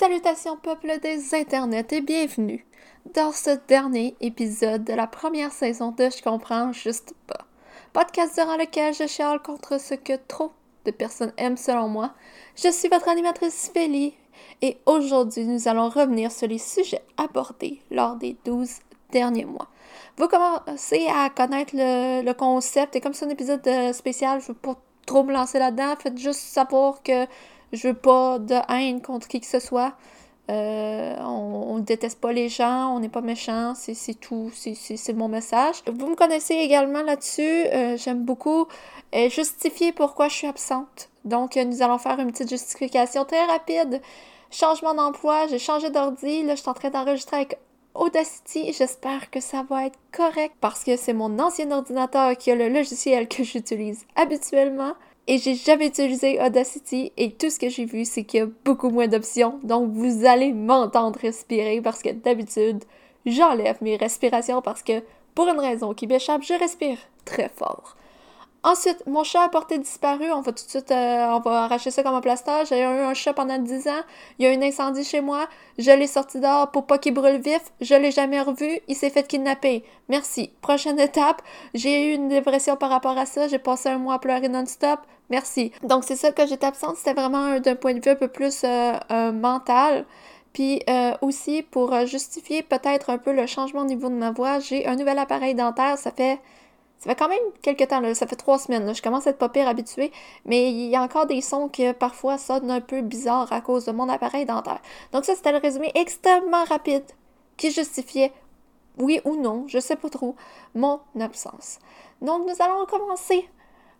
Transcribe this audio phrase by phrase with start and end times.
[0.00, 2.64] Salutations peuple des internets et bienvenue
[3.14, 7.44] dans ce dernier épisode de la première saison de Je comprends juste pas.
[7.92, 10.52] Podcast durant lequel je chiale contre ce que trop
[10.86, 12.14] de personnes aiment selon moi.
[12.56, 14.14] Je suis votre animatrice Félie
[14.62, 18.70] et aujourd'hui nous allons revenir sur les sujets abordés lors des 12
[19.12, 19.68] derniers mois.
[20.16, 24.54] Vous commencez à connaître le, concept et comme c'est un épisode euh, spécial, je ne
[24.54, 25.94] veux pas trop me lancer là-dedans.
[26.00, 27.26] Faites juste savoir que
[27.72, 29.94] je veux pas de haine contre qui que ce soit.
[30.50, 35.28] Euh, on, ne déteste pas les gens, on n'est pas méchant, c'est tout, c'est mon
[35.28, 35.76] message.
[35.86, 38.66] Vous me connaissez également là-dessus, euh, j'aime beaucoup
[39.14, 41.08] euh, justifier pourquoi je suis absente.
[41.24, 44.00] Donc, nous allons faire une petite justification très rapide.
[44.50, 47.58] Changement d'emploi, j'ai changé d'ordi, là, je suis en train d'enregistrer avec
[47.94, 48.72] Audacity.
[48.72, 52.68] J'espère que ça va être correct parce que c'est mon ancien ordinateur qui a le
[52.68, 54.94] logiciel que j'utilise habituellement
[55.30, 58.48] et j'ai jamais utilisé Audacity et tout ce que j'ai vu, c'est qu'il y a
[58.64, 59.60] beaucoup moins d'options.
[59.62, 62.82] Donc vous allez m'entendre respirer parce que d'habitude,
[63.24, 65.04] j'enlève mes respirations parce que
[65.36, 67.94] pour une raison qui m'échappe, je respire très fort.
[68.64, 70.32] Ensuite, mon chat a porté disparu.
[70.32, 72.64] On va tout de suite, euh, on va arracher ça comme un plaster.
[72.68, 74.02] J'ai eu un chat pendant 10 ans.
[74.38, 75.48] Il y a eu un incendie chez moi.
[75.78, 77.62] Je l'ai sorti dehors pour pas qu'il brûle vif.
[77.80, 78.80] Je l'ai jamais revu.
[78.88, 79.84] Il s'est fait kidnapper.
[80.08, 80.50] Merci.
[80.60, 81.40] Prochaine étape.
[81.72, 83.46] J'ai eu une dépression par rapport à ça.
[83.46, 84.98] J'ai passé un mois à pleurer non-stop.
[85.30, 85.72] Merci.
[85.82, 86.96] Donc, c'est ça que j'étais absente.
[86.96, 90.04] C'était vraiment d'un point de vue un peu plus euh, mental.
[90.52, 90.82] Puis
[91.20, 94.96] aussi, pour justifier peut-être un peu le changement au niveau de ma voix, j'ai un
[94.96, 95.96] nouvel appareil dentaire.
[95.96, 96.40] Ça fait
[97.00, 98.94] ça fait quand même quelques temps, ça fait trois semaines.
[98.94, 100.12] Je commence à être pas pire habituée,
[100.44, 103.86] mais il y a encore des sons qui parfois sonnent un peu bizarres à cause
[103.86, 104.80] de mon appareil dentaire.
[105.12, 107.04] Donc ça, c'était le résumé extrêmement rapide
[107.56, 108.32] qui justifiait,
[108.98, 110.36] oui ou non, je sais pas trop,
[110.74, 111.78] mon absence.
[112.20, 113.48] Donc nous allons commencer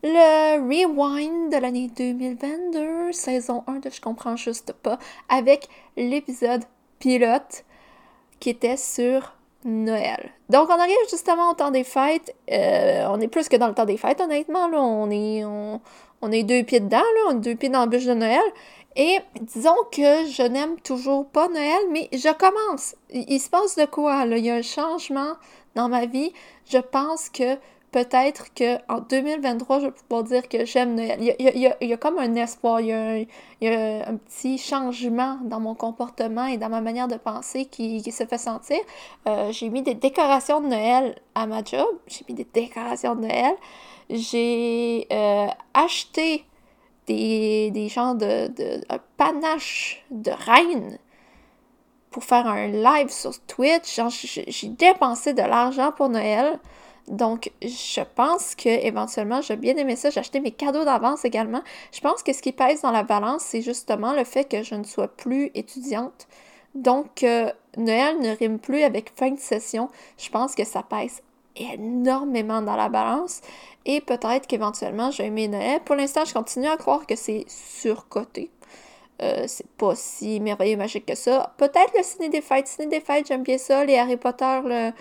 [0.03, 4.99] le rewind de l'année 2022, saison 1 de Je comprends juste pas,
[5.29, 6.65] avec l'épisode
[6.99, 7.65] pilote
[8.39, 9.35] qui était sur
[9.65, 10.31] Noël.
[10.49, 12.35] Donc, on arrive justement au temps des fêtes.
[12.51, 14.69] Euh, on est plus que dans le temps des fêtes, honnêtement.
[14.69, 14.81] Là.
[14.81, 17.21] On, est, on, est deux pieds dedans, là.
[17.29, 18.41] on est deux pieds dans la bûche de Noël.
[18.97, 22.97] Et disons que je n'aime toujours pas Noël, mais je commence.
[23.11, 24.25] Il, se passe de quoi?
[24.25, 24.39] Là?
[24.39, 25.35] Il y a un changement
[25.75, 26.33] dans ma vie.
[26.67, 27.57] Je pense que
[27.93, 31.19] peut-être qu'en 2023, je vais pouvoir dire que j'aime Noël.
[31.21, 32.89] Il y, a, comme un espoir, il
[33.61, 38.01] y a, un, petit changement dans mon comportement et dans ma manière de penser qui,
[38.11, 38.79] se fait sentir.
[39.27, 41.89] Euh, j'ai mis des décorations de Noël à ma job.
[42.07, 43.55] J'ai mis des décorations de Noël.
[44.09, 46.45] J'ai euh, acheté
[47.07, 48.51] des, des genres de,
[48.89, 50.99] un panache de reine
[52.11, 54.01] pour faire un live sur Twitch.
[54.49, 56.59] J'ai dépensé de l'argent pour Noël.
[57.11, 60.11] Donc, je pense que éventuellement, j'ai bien aimé ça.
[60.11, 61.61] J'ai acheté mes cadeaux d'avance également.
[61.93, 64.77] Je pense que ce qui pèse dans la balance, c'est justement le fait que je
[64.77, 66.29] ne sois plus étudiante.
[66.77, 69.89] Donc, euh, Noël ne rime plus avec fin de session.
[70.19, 71.21] Je pense que ça pèse
[71.57, 73.41] énormément dans la balance.
[73.85, 75.81] Et peut-être qu'éventuellement, j'ai aimé Noël.
[75.85, 78.51] Pour l'instant, je continue à croire que c'est surcoté.
[79.21, 81.55] Euh, c'est pas si merveilleux magique que ça.
[81.57, 82.69] Peut-être le ciné des fêtes.
[82.69, 83.85] Ciné des fêtes, j'aime bien ça.
[83.85, 84.93] Les Harry Potter, le,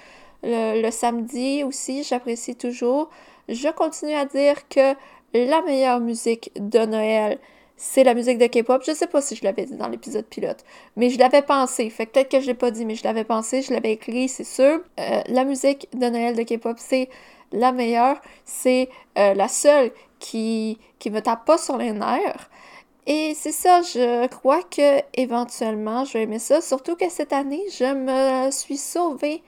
[0.44, 3.10] le, samedi aussi, j'apprécie toujours.
[3.48, 4.96] Je continue à dire que
[5.34, 7.40] la meilleure musique de Noël,
[7.78, 8.84] c'est la musique de K-pop.
[8.86, 10.64] Je sais pas si je l'avais dit dans l'épisode pilote,
[10.96, 11.90] mais je l'avais pensé.
[11.90, 14.28] Fait que peut-être que je l'ai pas dit, mais je l'avais pensé, je l'avais écrit,
[14.30, 14.82] c'est sûr.
[15.00, 17.10] Euh, la musique de Noël de K-pop, c'est
[17.52, 18.22] la meilleure.
[18.46, 22.50] C'est euh, la seule qui, qui me tape pas sur les nerfs.
[23.08, 26.62] Et c'est ça, je crois que éventuellement je vais aimer ça.
[26.62, 29.42] Surtout que cette année, je me suis sauvée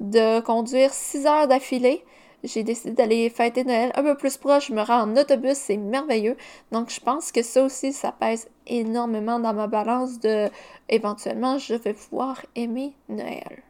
[0.00, 2.04] de conduire 6 heures d'affilée.
[2.44, 4.68] J'ai décidé d'aller fêter Noël un peu plus proche.
[4.68, 6.36] Je me rends en autobus, c'est merveilleux.
[6.70, 10.48] Donc, je pense que ça aussi, ça pèse énormément dans ma balance de
[10.88, 13.62] éventuellement, je vais pouvoir aimer Noël.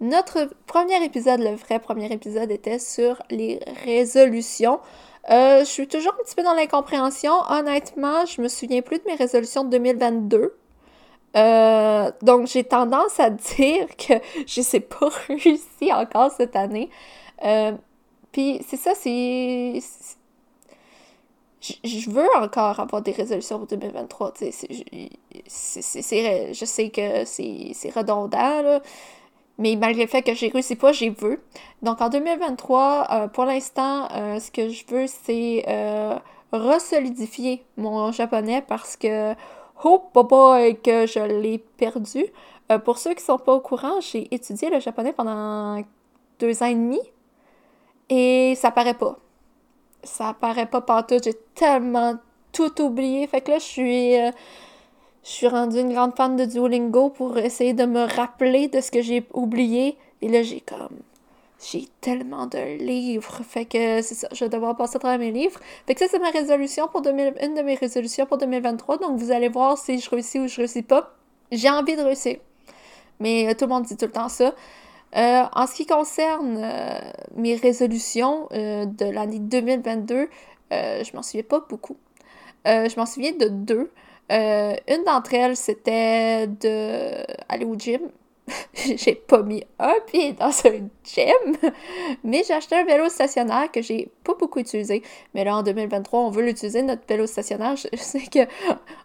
[0.00, 4.80] Notre premier épisode, le vrai premier épisode, était sur les résolutions.
[5.30, 7.32] Euh, je suis toujours un petit peu dans l'incompréhension.
[7.48, 10.56] Honnêtement, je me souviens plus de mes résolutions de 2022.
[11.36, 14.14] Euh, donc, j'ai tendance à dire que
[14.46, 16.90] je sais pas réussi encore cette année.
[17.44, 17.72] Euh,
[18.32, 19.80] puis, c'est ça, c'est.
[21.82, 24.34] Je veux encore avoir des résolutions pour 2023.
[24.36, 24.52] C'est,
[25.48, 28.82] je sais que c'est redondant, là,
[29.56, 31.42] mais malgré le fait que j'ai réussi pas, j'y veux.
[31.82, 35.64] Donc, en 2023, euh, pour l'instant, ce que je veux, c'est
[36.52, 39.34] resolidifier mon japonais parce que
[39.82, 42.26] Oh, papa, que je l'ai perdu.
[42.70, 45.82] Euh, pour ceux qui ne sont pas au courant, j'ai étudié le japonais pendant
[46.38, 47.00] deux ans et demi
[48.08, 49.18] et ça paraît pas.
[50.02, 51.16] Ça paraît pas partout.
[51.22, 52.14] J'ai tellement
[52.52, 53.26] tout oublié.
[53.26, 54.16] Fait que là, je suis.
[54.20, 54.30] Euh,
[55.24, 58.90] Je suis rendue une grande fan de Duolingo pour essayer de me rappeler de ce
[58.90, 59.96] que j'ai oublié.
[60.20, 60.98] Et là, j'ai comme
[61.70, 63.40] j'ai tellement de livres.
[63.42, 65.58] Fait que c'est ça, je vais devoir passer à travers mes livres.
[65.86, 68.98] Fait que ça, c'est ma résolution pour 2000, une de mes résolutions pour 2023.
[68.98, 71.14] Donc, vous allez voir si je réussis ou je réussis pas.
[71.52, 72.36] J'ai envie de réussir.
[73.20, 74.54] Mais euh, tout le monde dit tout le temps ça.
[75.16, 76.98] Euh, en ce qui concerne euh,
[77.36, 80.28] mes résolutions de l'année 2022,
[80.72, 81.96] je m'en souviens pas beaucoup.
[82.64, 83.90] je m'en souviens de deux.
[84.30, 88.00] une d'entre elles, c'était d'aller au gym.
[88.74, 91.70] j'ai pas mis un pied dans un gym,
[92.24, 95.02] mais j'ai acheté un vélo stationnaire que j'ai pas beaucoup utilisé.
[95.34, 97.76] Mais là, en 2023, on veut l'utiliser, notre vélo stationnaire.
[97.76, 98.40] Je, sais que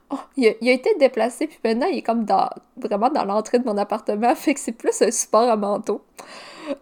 [0.09, 3.65] oh, il, a, été déplacé, puis maintenant, il est comme dans, vraiment dans l'entrée de
[3.65, 6.01] mon appartement, fait que c'est plus un support à manteau.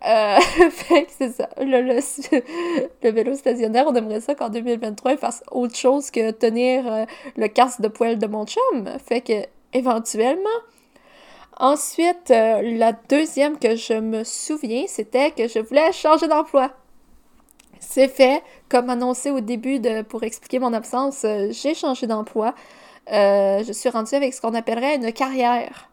[0.06, 0.40] Euh,
[0.72, 1.50] fait que c'est ça.
[1.60, 6.92] Le, le, vélo stationnaire, on aimerait ça qu'en 2023, il fasse autre chose que tenir
[6.92, 7.06] euh,
[7.38, 8.90] le casque de poêle de mon chum.
[9.06, 10.50] Fait que, éventuellement,
[11.60, 16.72] Ensuite, euh, la deuxième que je me souviens, c'était que je voulais changer d'emploi.
[17.80, 22.54] C'est fait, comme annoncé au début de, pour expliquer mon absence, euh, j'ai changé d'emploi.
[23.12, 25.90] Euh, je suis rendue avec ce qu'on appellerait une carrière.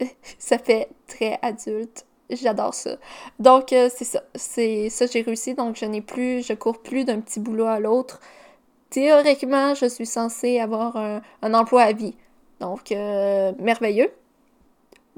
[0.38, 2.04] ça fait très adulte.
[2.28, 2.96] J'adore ça.
[3.38, 4.22] Donc, c'est ça.
[4.34, 5.54] C'est ça, j'ai réussi.
[5.54, 8.20] Donc, je n'ai plus, je cours plus d'un petit boulot à l'autre.
[8.90, 12.16] Théoriquement, je suis censée avoir un emploi à vie.
[12.60, 14.10] Donc, euh, merveilleux.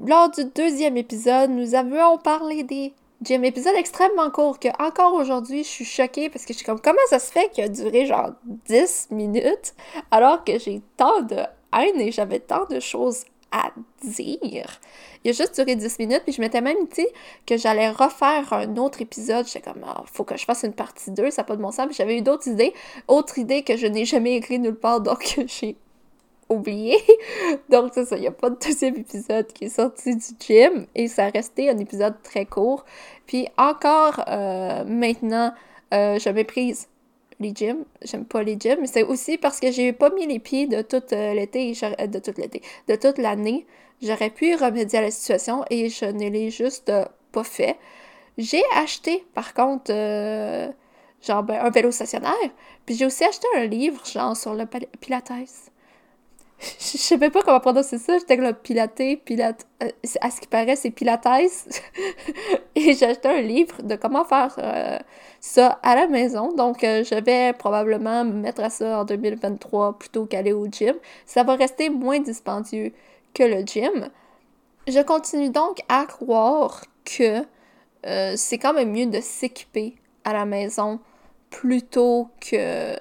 [0.05, 3.43] Lors du deuxième épisode, nous avions parlé des gyms.
[3.43, 6.97] Épisode extrêmement court que encore aujourd'hui, je suis choquée parce que je suis comme comment
[7.09, 8.31] ça se fait qu'il a duré genre
[8.67, 9.73] 10 minutes
[10.11, 11.37] alors que j'ai tant de
[11.77, 13.71] haine et j'avais tant de choses à
[14.03, 14.79] dire?
[15.23, 17.07] Il a juste duré 10 minutes, puis je m'étais même dit
[17.45, 19.47] que j'allais refaire un autre épisode.
[19.47, 21.71] J'étais comme, ah, faut que je fasse une partie 2, ça n'a pas de bon
[21.71, 21.87] sens.
[21.91, 22.73] j'avais eu d'autres idées,
[23.07, 25.75] autres idées que je n'ai jamais écrites nulle part, donc j'ai
[26.49, 26.97] oublié.
[27.69, 30.85] Donc, c'est ça, il n'y a pas de deuxième épisode qui est sorti du gym
[30.95, 32.85] et ça a resté un épisode très court.
[33.25, 35.53] Puis encore euh, maintenant,
[35.93, 36.87] euh, je méprise
[37.39, 37.85] les gyms.
[38.01, 40.81] J'aime pas les gyms, mais c'est aussi parce que j'ai pas mis les pieds de
[40.81, 43.65] toute euh, l'été, de l'été, de toute l'année.
[44.01, 46.91] J'aurais pu remédier à la situation et je ne l'ai juste
[47.31, 47.77] pas fait.
[48.37, 49.91] J'ai acheté, par contre,
[51.21, 52.33] genre ben, un vélo stationnaire.
[52.85, 54.65] Puis j'ai aussi acheté un livre, genre sur le
[55.01, 55.31] pilates
[56.59, 58.17] je savais pas comment prononcer ça.
[58.17, 59.65] J'étais là, pilaté, pilate.
[59.81, 59.89] Euh,
[60.19, 61.25] à ce qui paraît, c'est pilates.
[62.75, 64.99] et j'ai acheté un livre de comment faire euh,
[65.39, 66.53] ça à la maison.
[66.53, 70.95] Donc, euh, je vais probablement me mettre à ça en 2023 plutôt qu'aller au gym.
[71.25, 72.91] Ça va rester moins dispendieux
[73.33, 74.09] que le gym.
[74.87, 77.43] Je continue donc à croire que
[78.35, 80.99] c'est quand même mieux de s'équiper à la maison
[81.49, 82.95] plutôt que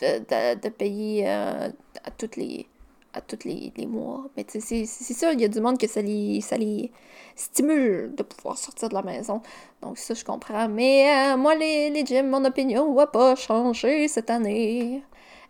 [0.00, 1.72] de, de payer à
[2.16, 2.66] toutes les
[3.12, 4.24] à tous les, mois.
[4.36, 6.92] Mais c'est ça, il y a du monde que ça les, ça les
[7.36, 9.42] stimule de pouvoir sortir de la maison.
[9.82, 10.68] Donc ça, je comprends.
[10.68, 15.02] Mais euh, moi, les, les gyms, mon opinion va pas changer cette année.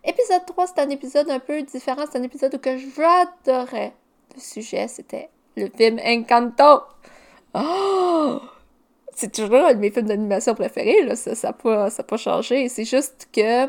[0.03, 2.05] Épisode 3, c'est un épisode un peu différent.
[2.11, 3.93] C'est un épisode où que j'adorais.
[4.35, 6.83] Le sujet, c'était le film Encanto.
[7.53, 8.39] Oh!
[9.13, 11.15] C'est toujours un de mes films d'animation préférés, là.
[11.15, 12.69] Ça n'a pas, pas changé.
[12.69, 13.67] C'est juste que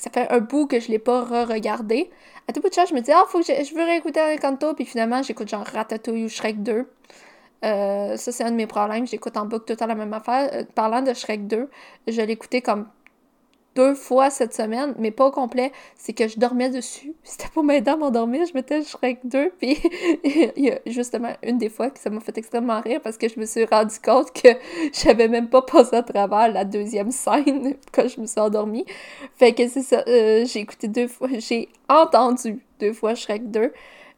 [0.00, 2.10] ça fait un bout que je l'ai pas re-regardé
[2.50, 4.74] à tout bout de champ, je me dis, ah, faut que je, veux réécouter Encanto,
[4.74, 6.84] puis finalement, j'écoute genre Ratatouille ou Shrek 2.
[7.64, 9.06] Euh, ça, c'est un de mes problèmes.
[9.06, 10.50] J'écoute en boucle tout le temps la même affaire.
[10.52, 11.68] Euh, parlant de Shrek 2,
[12.08, 12.88] je écouté comme
[13.76, 15.72] deux fois cette semaine, mais pas au complet.
[15.96, 17.14] C'est que je dormais dessus.
[17.22, 18.46] C'était pour m'aider à m'endormir.
[18.46, 19.52] Je mettais Shrek 2.
[19.58, 19.78] Puis
[20.24, 23.28] il y a justement une des fois que ça m'a fait extrêmement rire parce que
[23.28, 24.48] je me suis rendu compte que
[24.92, 28.84] j'avais même pas passé à travers la deuxième scène quand je me suis endormie.
[29.36, 30.02] Fait que c'est ça.
[30.06, 31.28] Euh, j'ai écouté deux fois.
[31.38, 33.72] J'ai entendu deux fois Shrek 2.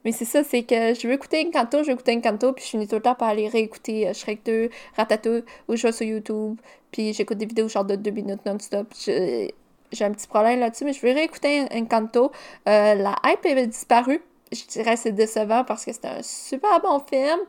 [0.05, 2.71] Mais c'est ça, c'est que je veux écouter Encanto, je veux écouter Encanto, puis je
[2.71, 6.07] finis tout le temps par aller réécouter euh, Shrek 2, Ratatouille, ou je vais sur
[6.07, 6.57] YouTube,
[6.93, 8.87] puis j'écoute des vidéos genre de 2 minutes non-stop.
[8.97, 12.31] J'ai un petit problème là-dessus, mais je vais réécouter Encanto.
[12.69, 14.23] Euh, la hype avait disparu.
[14.53, 17.41] Je dirais c'est décevant parce que c'était un super bon film.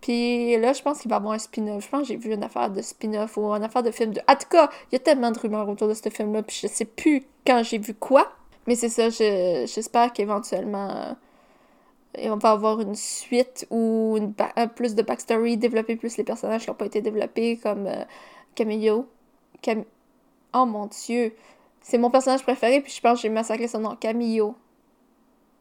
[0.00, 1.84] Puis là, je pense qu'il va y avoir un spin-off.
[1.84, 4.20] Je pense que j'ai vu une affaire de spin-off ou une affaire de film de.
[4.28, 6.66] En tout cas, il y a tellement de rumeurs autour de ce film-là, puis je
[6.68, 8.30] sais plus quand j'ai vu quoi.
[8.66, 11.16] Mais c'est ça, j'espère qu'éventuellement
[12.16, 14.18] et on va avoir une suite ou
[14.76, 18.04] plus de backstory, développer plus les personnages qui n'ont pas été développés, comme euh,
[18.54, 19.06] Camillo.
[19.62, 19.84] Cam
[20.54, 21.34] oh mon dieu!
[21.80, 23.96] C'est mon personnage préféré, puis je pense que j'ai massacré son nom.
[23.96, 24.54] Camillo.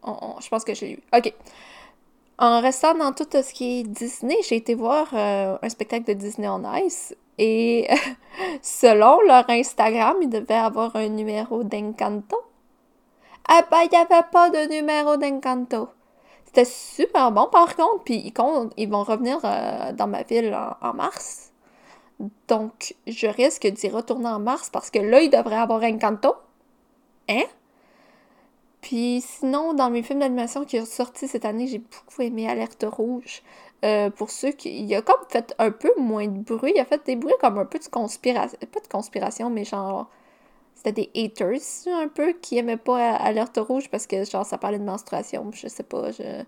[0.06, 1.00] je pense que j'ai eu.
[1.16, 1.34] Ok.
[2.40, 6.14] En restant dans tout ce qui est Disney, j'ai été voir euh, un spectacle de
[6.14, 7.16] Disney on Ice.
[7.38, 7.88] Et
[8.62, 12.38] selon leur Instagram, ils devaient avoir un numéro d'Encanto
[13.48, 15.90] Ah ben, il n'y avait pas de numéro d'Encanto.
[16.46, 18.34] C'était super bon par contre, puis ils,
[18.78, 21.53] ils vont revenir euh, dans ma ville en, mars.
[22.48, 26.36] Donc, je risque d'y retourner en mars parce que là, il devrait avoir Encanto.
[27.30, 27.44] Hein?
[28.82, 32.86] Puis sinon, dans mes films d'animation qui sont sortis cette année, j'ai beaucoup aimé Alerte
[32.88, 33.42] Rouge.
[33.84, 34.84] Euh, pour ceux qui.
[34.84, 36.74] Il a comme fait un peu moins de bruit.
[36.76, 38.58] Il a fait des bruits comme un peu de conspiration.
[38.72, 40.10] Pas de conspiration, mais genre.
[40.76, 44.80] C'était des haters, un peu, qui aimaient pas Alerte Rouge parce que, genre, ça parlait
[44.80, 45.50] de menstruation.
[45.54, 46.12] Je sais pas.
[46.12, 46.44] Je...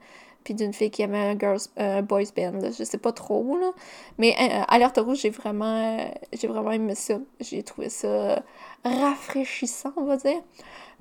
[0.46, 1.60] Puis d'une fille qui aimait un girls,
[2.04, 2.72] boys band.
[2.78, 3.72] Je sais pas trop, là.
[4.18, 5.98] Mais euh, Alerte Rouge, j'ai vraiment.
[6.32, 7.20] J'ai vraiment aimé ça.
[7.42, 8.42] J'ai trouvé ça
[8.86, 10.40] rafraîchissant, on va dire.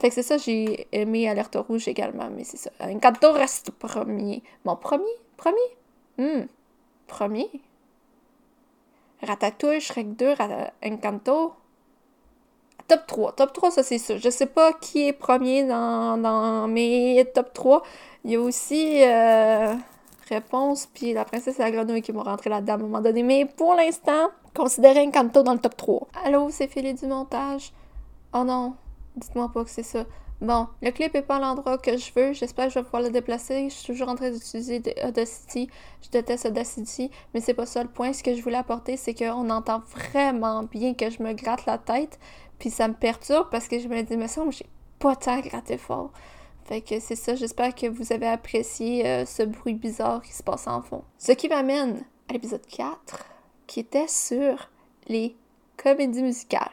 [0.00, 2.70] Fait que c'est ça, j'ai aimé Alerte Rouge également, mais c'est ça.
[2.80, 4.42] Encanto reste premier.
[4.64, 5.04] Mon premier?
[5.36, 5.76] Premier?
[6.18, 6.48] Hum.
[7.06, 7.50] Premier?
[9.22, 10.34] Ratatouille, Shrek 2,
[10.82, 11.54] Encanto.
[12.88, 13.32] Top 3.
[13.32, 14.16] Top 3, ça c'est ça.
[14.18, 17.82] Je sais pas qui est premier dans, mes top 3.
[18.24, 19.74] Il y a aussi euh,
[20.28, 23.22] Réponse, puis La princesse et la grenouille qui vont rentrer là-dedans à un moment donné.
[23.22, 26.08] Mais pour l'instant, considérez Encanto dans le top 3.
[26.24, 27.72] Allô, c'est Philippe du montage.
[28.32, 28.74] Oh non,
[29.16, 30.04] dites-moi pas que c'est ça.
[30.40, 32.32] Bon, le clip est pas l'endroit que je veux.
[32.32, 33.68] J'espère que je vais pouvoir le déplacer.
[33.70, 35.70] Je suis toujours en train d'utiliser Audacity.
[36.02, 38.12] Je déteste Audacity, mais c'est pas ça le point.
[38.12, 41.78] Ce que je voulais apporter, c'est qu'on entend vraiment bien que je me gratte la
[41.78, 42.18] tête.
[42.58, 44.66] Puis ça me perturbe parce que je me dis, mais ça, j'ai
[44.98, 46.10] pas tant gratté fort.
[46.64, 47.34] Fait que c'est ça.
[47.34, 51.04] J'espère que vous avez apprécié euh, ce bruit bizarre qui se passe en fond.
[51.18, 52.96] Ce qui m'amène à l'épisode 4,
[53.66, 54.70] qui était sur
[55.06, 55.36] les
[55.76, 56.70] comédies musicales.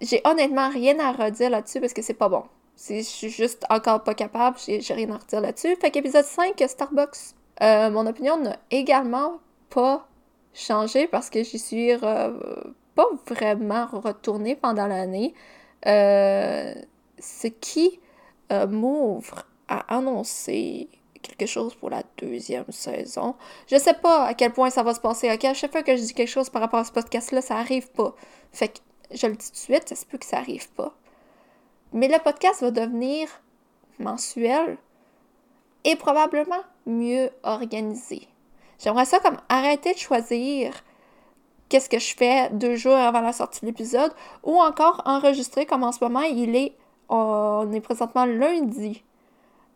[0.00, 2.42] J'ai honnêtement rien à redire là-dessus parce que c'est pas bon.
[2.76, 5.76] Je suis juste encore pas capable, j'ai rien à redire là-dessus.
[5.76, 7.34] Fait qu'épisode 5, Starbucks.
[7.62, 9.38] Euh, mon opinion n'a également
[9.70, 10.08] pas
[10.52, 11.92] changé parce que j'y suis
[12.94, 15.34] pas vraiment retournée pendant l'année.
[15.86, 16.74] Euh,
[17.18, 18.00] ce qui
[18.68, 20.88] m'ouvre à annoncer
[21.22, 23.34] quelque chose pour la deuxième saison.
[23.66, 25.32] Je sais pas à quel point ça va se passer.
[25.32, 27.56] Ok, à chaque fois que je dis quelque chose par rapport à ce podcast-là, ça
[27.56, 28.14] arrive pas.
[28.52, 28.78] Fait que
[29.10, 30.94] je le dis tout de suite, ça se que ça arrive pas.
[31.92, 33.28] Mais le podcast va devenir
[33.98, 34.76] mensuel
[35.84, 38.28] et probablement mieux organisé.
[38.78, 40.72] J'aimerais ça comme arrêter de choisir
[41.68, 44.12] qu'est-ce que je fais deux jours avant la sortie de l'épisode?
[44.42, 46.74] Ou encore enregistrer comme en ce moment il est
[47.08, 49.02] on est présentement lundi.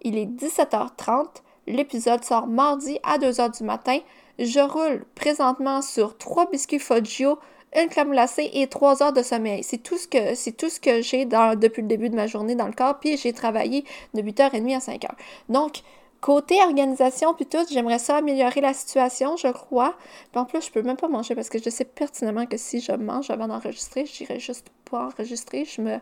[0.02, 1.26] Il est 17h30.
[1.66, 3.98] L'épisode sort mardi à 2h du matin.
[4.38, 7.38] Je roule présentement sur trois biscuits Foggio
[7.76, 9.62] une crème glacée et trois heures de sommeil.
[9.62, 12.54] C'est tout ce que c'est tout ce que j'ai depuis le début de ma journée
[12.54, 15.08] dans le corps, puis j'ai travaillé de 8h30 à 5h.
[15.48, 15.82] Donc,
[16.20, 19.94] côté organisation puis tout, j'aimerais ça améliorer la situation, je crois.
[20.32, 22.80] Puis en plus, je peux même pas manger parce que je sais pertinemment que si
[22.80, 25.64] je mange avant d'enregistrer, je n'irai juste pas enregistrer.
[25.64, 25.98] Je me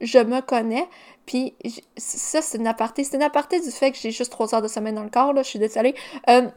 [0.00, 0.88] je me connais.
[1.26, 1.54] Puis
[1.96, 3.04] ça, c'est une aparté.
[3.04, 5.32] C'est une aparté du fait que j'ai juste trois heures de sommeil dans le corps,
[5.32, 5.42] là.
[5.42, 5.94] Je suis désolée.
[6.28, 6.48] Euh,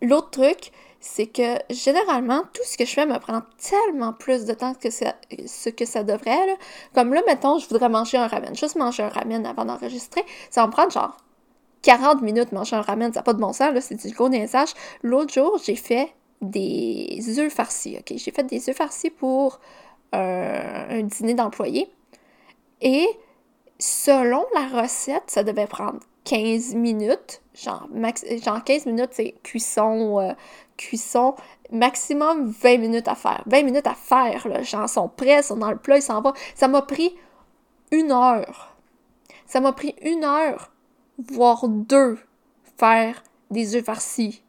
[0.00, 4.54] l'autre truc, c'est que généralement, tout ce que je fais me prend tellement plus de
[4.54, 6.46] temps que ce que ça devrait.
[6.46, 6.54] Là.
[6.94, 8.54] Comme là, mettons, je voudrais manger un ramen.
[8.54, 11.16] Juste manger un ramen avant d'enregistrer, ça va me prendre genre
[11.82, 13.12] 40 minutes manger un ramen.
[13.12, 14.70] Ça n'a pas de bon sens, c'est du gros niaisage.
[15.02, 18.16] L'autre jour, j'ai fait des œufs farcis, ok?
[18.16, 19.60] J'ai fait des œufs farcis pour
[20.14, 21.90] euh, un dîner d'employés.
[22.80, 23.06] Et
[23.78, 27.42] selon la recette, ça devait prendre 15 minutes.
[27.54, 30.32] Genre, max, genre 15 minutes, c'est cuisson, euh,
[30.76, 31.34] cuisson,
[31.70, 33.42] maximum 20 minutes à faire.
[33.46, 34.62] 20 minutes à faire, là.
[34.62, 36.32] Genre, sont prêts, sont dans le plat, ils s'en vont.
[36.54, 37.14] Ça m'a pris
[37.90, 38.76] une heure.
[39.46, 40.71] Ça m'a pris une heure,
[41.30, 42.18] voire deux,
[42.78, 44.42] faire des œufs farcis.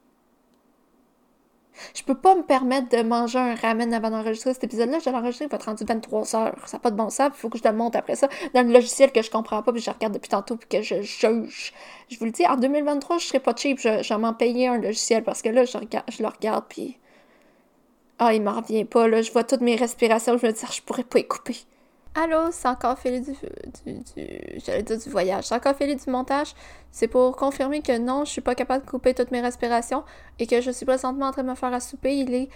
[1.95, 4.99] Je peux pas me permettre de manger un ramen avant d'enregistrer cet épisode-là.
[4.99, 6.67] Je vais l'enregistrer, il va être rendu 23 heures.
[6.67, 7.31] Ça n'a pas de bon sens.
[7.33, 9.71] Il faut que je le monte après ça dans le logiciel que je comprends pas,
[9.71, 11.73] puis je regarde depuis tantôt, puis que je juge.
[12.09, 13.79] Je vous le dis, en 2023, je serai pas cheap.
[13.79, 16.97] Je, vais m'en payer un logiciel parce que là, je, regarde, je le regarde, puis.
[18.19, 19.21] Ah, il m'en revient pas.
[19.21, 20.37] Je vois toutes mes respirations.
[20.37, 21.57] Je me dis, ah, je pourrais pas y couper.
[22.15, 23.35] Allô, c'est encore Philippe du,
[24.63, 25.45] j'allais dire du voyage.
[25.45, 26.53] C'est encore Philippe du montage.
[26.91, 30.03] C'est pour confirmer que non, je suis pas capable de couper toutes mes respirations
[30.37, 32.15] et que je suis présentement en train de me faire à souper.
[32.15, 32.49] Il est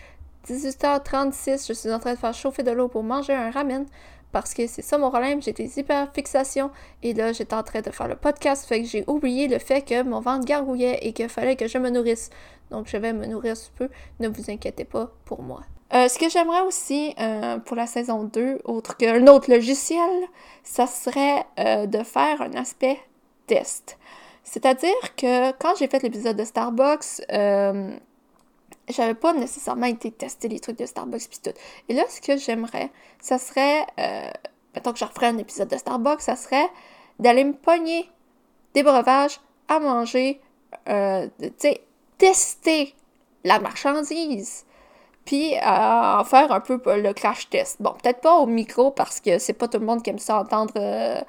[0.48, 1.68] 18h36.
[1.68, 3.88] Je suis en train de faire chauffer de l'eau pour manger un ramen
[4.32, 5.42] parce que c'est ça mon problème.
[5.42, 6.70] J'ai des hyperfixations
[7.02, 8.68] et là, j'étais en train de faire le podcast.
[8.68, 11.80] Fait que j'ai oublié le fait que mon ventre gargouillait et qu'il fallait que je
[11.80, 12.30] me nourrisse.
[12.70, 13.90] Donc, je vais me nourrir sous peu.
[14.20, 15.62] Ne vous inquiétez pas pour moi.
[15.94, 20.10] Euh, ce que j'aimerais aussi euh, pour la saison 2, autre qu'un autre logiciel,
[20.64, 23.00] ça serait euh, de faire un aspect
[23.46, 23.98] test.
[24.44, 27.22] C'est-à-dire que quand j'ai fait l'épisode de Starbucks,
[28.90, 31.58] j'avais pas nécessairement été tester les trucs de Starbucks puis tout.
[31.90, 32.90] Et là, ce que j'aimerais,
[33.20, 33.86] ça serait
[34.74, 36.70] mettons que je referais un épisode de Starbucks, ça serait
[37.20, 38.10] d'aller me pogner
[38.74, 40.40] des breuvages à manger,
[40.86, 41.82] tu sais,
[42.18, 42.94] tester
[43.44, 44.66] la marchandise,
[45.28, 47.82] puis en faire un peu le crash test.
[47.82, 50.40] Bon, peut-être pas au micro parce que c'est pas tout le monde qui aime ça
[50.40, 51.20] entendre euh,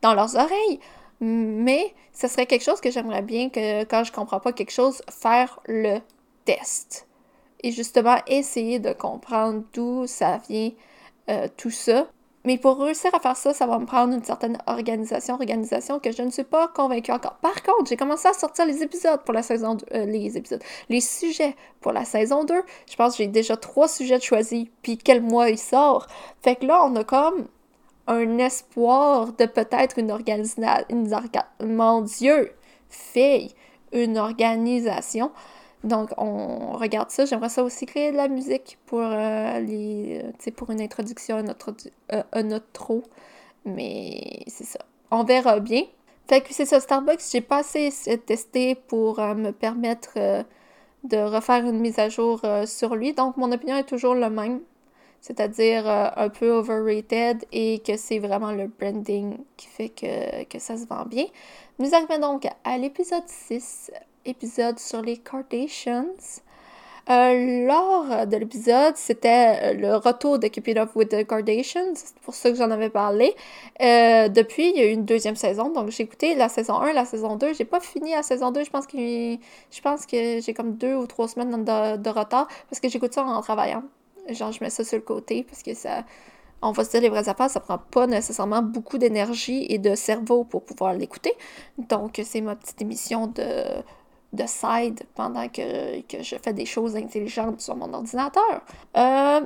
[0.00, 0.78] dans leurs oreilles,
[1.20, 5.02] mais ce serait quelque chose que j'aimerais bien que quand je comprends pas quelque chose,
[5.10, 5.98] faire le
[6.44, 7.08] test.
[7.62, 10.70] Et justement, essayer de comprendre d'où ça vient,
[11.28, 12.06] euh, tout ça.
[12.44, 16.10] Mais pour réussir à faire ça, ça va me prendre une certaine organisation, organisation que
[16.10, 17.36] je ne suis pas convaincue encore.
[17.36, 20.62] Par contre, j'ai commencé à sortir les épisodes pour la saison 2, euh, les épisodes,
[20.88, 22.54] les sujets pour la saison 2.
[22.90, 26.06] Je pense que j'ai déjà trois sujets choisis, puis quel mois il sort.
[26.42, 27.46] Fait que là, on a comme
[28.06, 30.62] un espoir de peut-être une organisation.
[31.60, 32.52] Mon Dieu,
[32.88, 33.54] fille,
[33.92, 35.30] une organisation.
[35.84, 37.24] Donc, on regarde ça.
[37.24, 40.22] J'aimerais ça aussi créer de la musique pour, euh, les,
[40.56, 41.74] pour une introduction, autre,
[42.12, 43.02] euh, un outro.
[43.64, 44.80] Mais c'est ça.
[45.10, 45.82] On verra bien.
[46.28, 47.90] Fait que c'est ça, Starbucks, j'ai pas assez
[48.26, 50.16] testé pour euh, me permettre
[51.04, 53.14] de refaire une mise à jour sur lui.
[53.14, 54.60] Donc, mon opinion est toujours la même
[55.20, 60.58] c'est-à-dire euh, un peu overrated et que c'est vraiment le branding qui fait que, que,
[60.58, 61.26] ça se vend bien.
[61.78, 63.90] Nous arrivons donc à l'épisode 6,
[64.24, 66.42] épisode sur les Kardashians.
[67.08, 71.94] Euh, lors de l'épisode, c'était euh, le retour de Keep It Up with the Kardashians.
[71.94, 73.34] C'est pour ça que j'en avais parlé.
[73.80, 75.70] depuis, il y a eu une deuxième saison.
[75.72, 77.54] Donc, j'ai écouté la saison 1, la saison 2.
[77.54, 78.64] J'ai pas fini la saison 2.
[78.64, 82.46] Je pense que, je pense que j'ai comme deux ou trois semaines de, de retard
[82.68, 83.82] parce que j'écoute ça en travaillant.
[84.28, 86.04] Genre, je mets ça sur le côté parce que ça.
[86.62, 89.94] On va se dire les vraies affaires, ça prend pas nécessairement beaucoup d'énergie et de
[89.94, 91.32] cerveau pour pouvoir l'écouter.
[91.78, 93.82] Donc, c'est ma petite émission de,
[94.32, 95.62] de side pendant que,
[96.20, 98.62] je fais des choses intelligentes sur mon ordinateur.
[98.96, 99.40] Euh,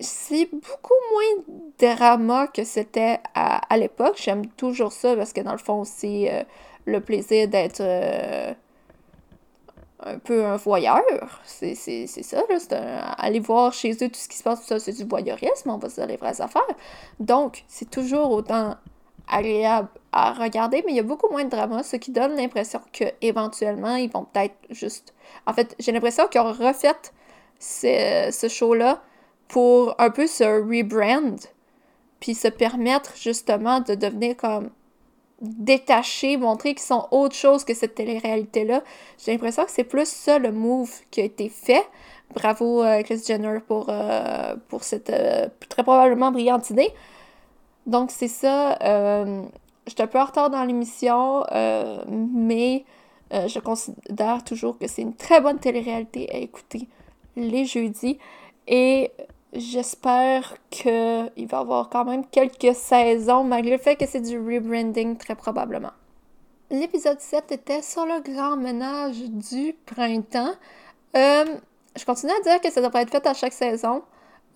[0.00, 1.44] c'est beaucoup moins
[1.78, 4.16] drama que c'était à, l'époque.
[4.16, 6.44] J'aime toujours ça parce que dans le fond, c'est euh,
[6.84, 7.80] le plaisir d'être.
[7.80, 8.54] Euh,
[10.00, 11.02] un peu un voyeur.
[11.44, 12.58] C'est ça, là.
[12.60, 15.70] C'est aller voir chez eux tout ce qui se passe, tout ça, c'est du voyeurisme,
[15.70, 16.62] on va se dire les vraies affaires.
[17.18, 18.76] Donc, c'est toujours autant
[19.30, 22.80] agréable à regarder, mais il y a beaucoup moins de drama, ce qui donne l'impression
[22.92, 25.14] qu'éventuellement, ils vont peut-être juste.
[25.46, 26.96] En fait, j'ai l'impression qu'ils ont refait
[27.58, 29.02] ce, show-là
[29.48, 31.36] pour un peu se rebrand,
[32.20, 34.70] puis se permettre justement de devenir comme
[35.40, 38.82] détacher, montrer qu'ils sont autre chose que cette télé-réalité-là.
[39.24, 41.86] J'ai l'impression que c'est plus ça le move qui a été fait.
[42.34, 46.90] Bravo euh, Chris Jenner pour, euh, pour cette euh, très probablement brillante idée.
[47.88, 48.78] Donc c'est ça.
[48.80, 51.42] je suis un peu en retard dans l'émission,
[52.06, 52.84] mais
[53.32, 56.86] je considère toujours que c'est une très bonne télé-réalité à écouter
[57.34, 58.18] les jeudis.
[58.68, 59.10] Et
[59.54, 64.38] J'espère qu'il va y avoir quand même quelques saisons, malgré le fait que c'est du
[64.38, 65.92] rebranding très probablement.
[66.70, 70.52] L'épisode 7 était sur le grand ménage du printemps.
[71.16, 71.44] Euh,
[71.96, 74.02] je continue à dire que ça devrait être fait à chaque saison.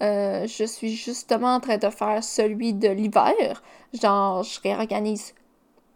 [0.03, 3.63] Euh, je suis justement en train de faire celui de l'hiver.
[3.93, 5.35] Genre, je réorganise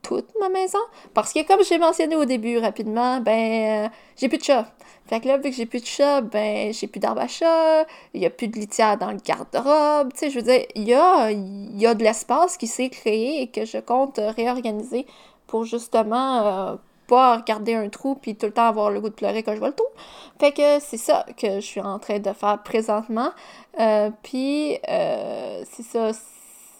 [0.03, 0.79] toute ma maison.
[1.15, 4.73] Parce que comme j'ai mentionné au début rapidement, ben euh, j'ai plus de chat.
[5.07, 8.21] Fait que là, vu que j'ai plus de chat, ben j'ai plus d'arbre à il
[8.21, 10.13] y a plus de litière dans le garde-robe.
[10.13, 13.43] Tu sais, je veux dire, il y a, y a de l'espace qui s'est créé
[13.43, 15.07] et que je compte réorganiser
[15.47, 16.77] pour justement euh,
[17.07, 19.59] pas regarder un trou puis tout le temps avoir le goût de pleurer quand je
[19.59, 19.87] vois le trou.
[20.39, 23.31] Fait que c'est ça que je suis en train de faire présentement.
[23.81, 26.13] Euh, puis c'est ça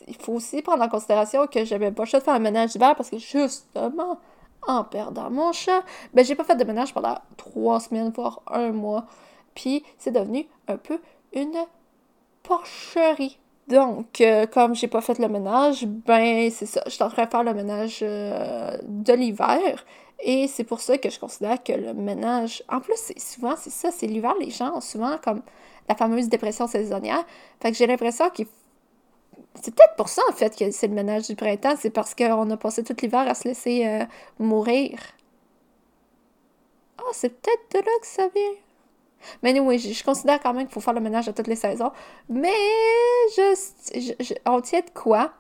[0.07, 2.71] il faut aussi prendre en considération que j'avais pas le choix de faire un ménage
[2.71, 4.19] d'hiver parce que justement,
[4.67, 5.83] en perdant mon chat,
[6.15, 9.07] ben j'ai pas fait de ménage pendant trois semaines, voire un mois.
[9.55, 11.01] Puis c'est devenu un peu
[11.33, 11.57] une
[12.43, 13.39] porcherie.
[13.69, 17.25] Donc, euh, comme j'ai pas fait le ménage, ben c'est ça, je suis en train
[17.25, 19.85] de faire le ménage euh, de l'hiver.
[20.21, 22.63] Et c'est pour ça que je considère que le ménage.
[22.69, 25.43] En plus, souvent, c'est ça, c'est l'hiver, les gens ont souvent comme
[25.89, 27.25] la fameuse dépression saisonnière.
[27.61, 28.47] Fait que j'ai l'impression qu'il
[29.63, 31.75] c'est peut-être pour ça, en fait, que c'est le ménage du printemps.
[31.79, 34.05] C'est parce qu'on a passé tout l'hiver à se laisser euh,
[34.39, 34.99] mourir.
[36.99, 38.55] Ah, c'est peut-être de là que ça vient.
[39.43, 41.91] Mais oui, je, considère quand même qu'il faut faire le ménage à toutes les saisons.
[42.29, 42.53] Mais
[43.37, 43.57] je,
[44.21, 45.33] je on de quoi?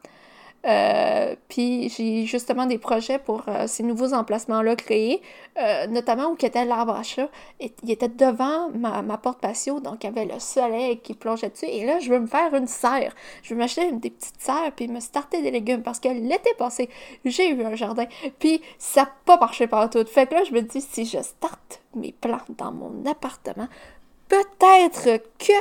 [0.66, 5.22] Euh, puis j'ai justement des projets pour euh, ces nouveaux emplacements-là créés,
[5.61, 7.29] euh, notamment où était l'arbre à chat.
[7.61, 11.66] Il était devant ma, porte patio, donc il y avait le soleil qui plongeait dessus.
[11.66, 13.14] Et là, je veux me faire une serre.
[13.42, 16.90] Je veux m'acheter des petites serres puis me starter des légumes parce que l'été passé,
[17.24, 18.07] j'ai eu un jardin.
[18.38, 20.05] Puis ça n'a pas marché partout.
[20.07, 23.68] Fait que là, je me dis, si je starte mes plantes dans mon appartement,
[24.29, 25.52] peut-être que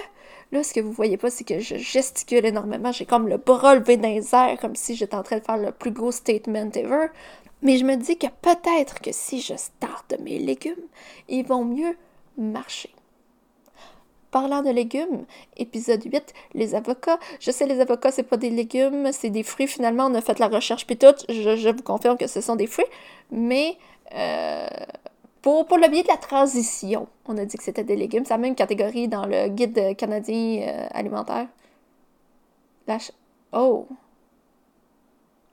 [0.55, 2.93] Là, ce que vous voyez pas, c'est que je gesticule énormément.
[2.93, 5.73] J'ai comme le bras levé dans les comme si j'étais en train de faire le
[5.73, 7.07] plus gros statement ever.
[7.61, 10.85] Mais je me dis que peut-être que si je starte mes légumes,
[11.27, 11.97] ils vont mieux
[12.37, 12.89] marcher.
[14.31, 15.25] Parlant de légumes,
[15.57, 17.19] épisode 8, les avocats.
[17.41, 19.67] Je sais, les avocats, c'est pas des légumes, c'est des fruits.
[19.67, 21.15] Finalement, on a fait la recherche puis tout.
[21.27, 22.85] Je, vous confirme que ce sont des fruits.
[23.29, 23.77] Mais
[24.13, 24.67] euh,
[25.45, 28.25] pour, pour, le biais de la transition, on a dit que c'était des légumes.
[28.25, 31.45] C'est la même catégorie dans le guide canadien euh, alimentaire.
[33.51, 33.87] Oh!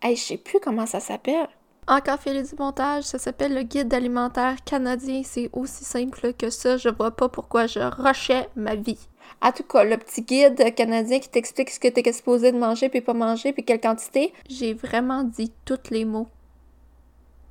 [0.01, 1.47] Hey, je sais plus comment ça s'appelle.
[1.87, 5.21] Encore fait du montage, ça s'appelle le guide alimentaire canadien.
[5.27, 6.79] C'est aussi simple que ça.
[6.79, 9.09] Je vois pas pourquoi je rushais ma vie.
[9.43, 12.89] En tout cas, le petit guide canadien qui t'explique ce que t'es exposé de manger
[12.89, 14.33] puis pas manger puis quelle quantité.
[14.49, 16.29] J'ai vraiment dit tous les mots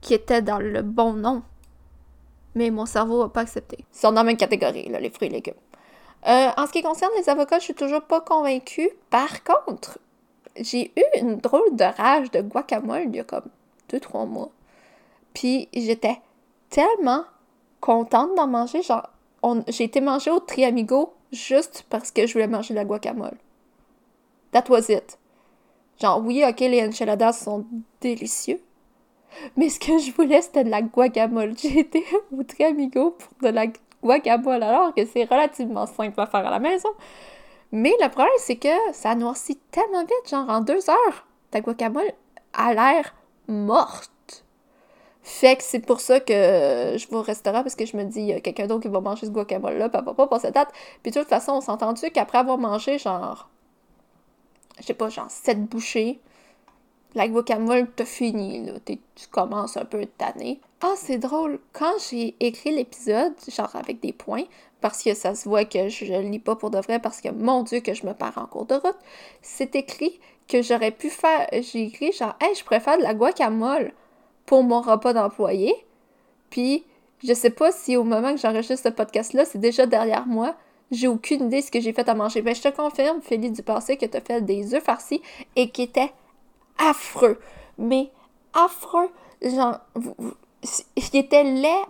[0.02, 1.44] qui étaient dans le bon nom.
[2.56, 3.78] Mais mon cerveau n'a pas accepté.
[3.80, 5.54] Ils sont dans la même catégorie, les fruits et légumes.
[6.28, 8.90] Euh, en ce qui concerne les avocats, je suis toujours pas convaincue.
[9.10, 10.00] Par contre,
[10.56, 13.50] j'ai eu une drôle de rage de guacamole il y a comme
[13.90, 14.50] deux, trois mois.
[15.34, 16.20] Puis j'étais
[16.70, 17.24] tellement
[17.80, 18.82] contente d'en manger.
[18.84, 19.10] Genre,
[19.68, 23.38] j'ai été manger au Triamigo juste parce que je voulais manger de la guacamole.
[24.52, 25.18] That was it.
[26.00, 27.66] Genre, oui, ok, les enchiladas sont
[28.02, 28.62] délicieux.
[29.58, 31.58] Mais ce que je voulais, c'était de la guacamole.
[31.62, 32.04] J'ai été
[32.38, 33.68] au Triamigo pour de la
[34.04, 36.90] guacamole, alors que c'est relativement simple à faire à la maison.
[37.72, 41.28] Mais le problème, c'est que ça noircit tellement vite, genre en deux heures.
[41.52, 42.12] Ta guacamole
[42.54, 43.14] a l'air
[43.48, 44.12] morte.
[45.24, 48.22] Fait que c'est pour ça que je vais au restaurant parce que je me dis,
[48.22, 50.70] il y a quelqu'un d'autre qui va manger ce guacamole-là, papa, pas passer date.
[51.04, 53.50] Puis de toute façon, on s'est entendu qu'après avoir mangé, genre,
[54.80, 56.20] je sais pas, genre, sept bouchées,
[57.14, 58.74] la guacamole, t'as fini, là.
[58.86, 60.62] Tu commences un peu tanner.
[60.82, 61.60] Ah, c'est drôle.
[61.74, 64.46] Quand j'ai écrit l'épisode, genre avec des points,
[64.80, 67.64] parce que ça se voit que je lis pas pour de vrai, parce que mon
[67.64, 68.98] Dieu, que je me pars en cours de route,
[69.42, 71.48] c'est écrit que j'aurais pu faire.
[71.52, 73.94] J'ai écrit genre, hey, je préfère de la guacamole
[74.46, 75.74] pour mon repas d'employé.
[76.50, 76.84] Puis,
[77.24, 80.56] je sais pas si au moment que j'enregistre ce podcast-là, c'est déjà derrière moi.
[80.90, 82.42] J'ai aucune idée de ce que j'ai fait à manger.
[82.42, 85.22] Ben, je te confirme, Félix du passé, que tu fait des œufs farcis
[85.56, 86.12] et qui étaient
[86.90, 87.40] affreux.
[87.78, 88.10] Mais
[88.54, 89.10] affreux.
[89.42, 89.80] Genre,
[90.96, 91.86] ils étaient laids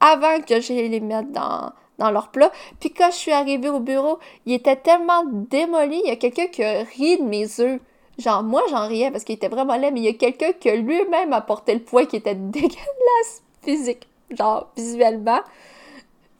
[0.00, 2.52] avant que je les mette dans, leur plat.
[2.80, 6.00] Puis quand je suis arrivée au bureau, ils étaient tellement démolis.
[6.04, 7.80] Il y a quelqu'un qui a ri de mes œufs.
[8.18, 10.70] Genre, moi, j'en riais parce qu'il était vraiment laid, mais il y a quelqu'un qui
[10.70, 15.40] lui-même apporté le poids qui était dégueulasse physique, genre, visuellement.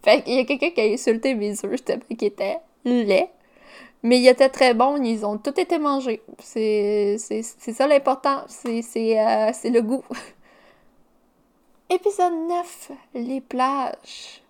[0.03, 1.81] Fait qu'il y a quelqu'un qui a insulté mes œufs,
[2.18, 3.29] qui était laid.
[4.03, 6.23] Mais il était très bon, ils ont tous été mangés.
[6.39, 10.05] C'est ça l'important, c'est euh, le goût.
[11.91, 14.43] Épisode 9, les plages.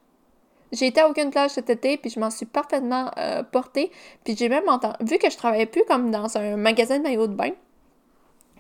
[0.73, 3.91] J'ai été à aucune plage cet été, puis je m'en suis parfaitement euh, portée.
[4.25, 7.29] Puis j'ai même entendu, vu que je travaillais plus comme dans un magasin de maillots
[7.29, 7.53] de bain,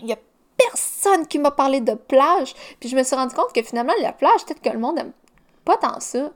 [0.01, 0.19] il y a
[0.57, 2.55] personne qui m'a parlé de plage.
[2.81, 5.13] Puis je me suis rendu compte que finalement, la plage, peut-être que le monde aime
[5.65, 6.31] pas tant ça.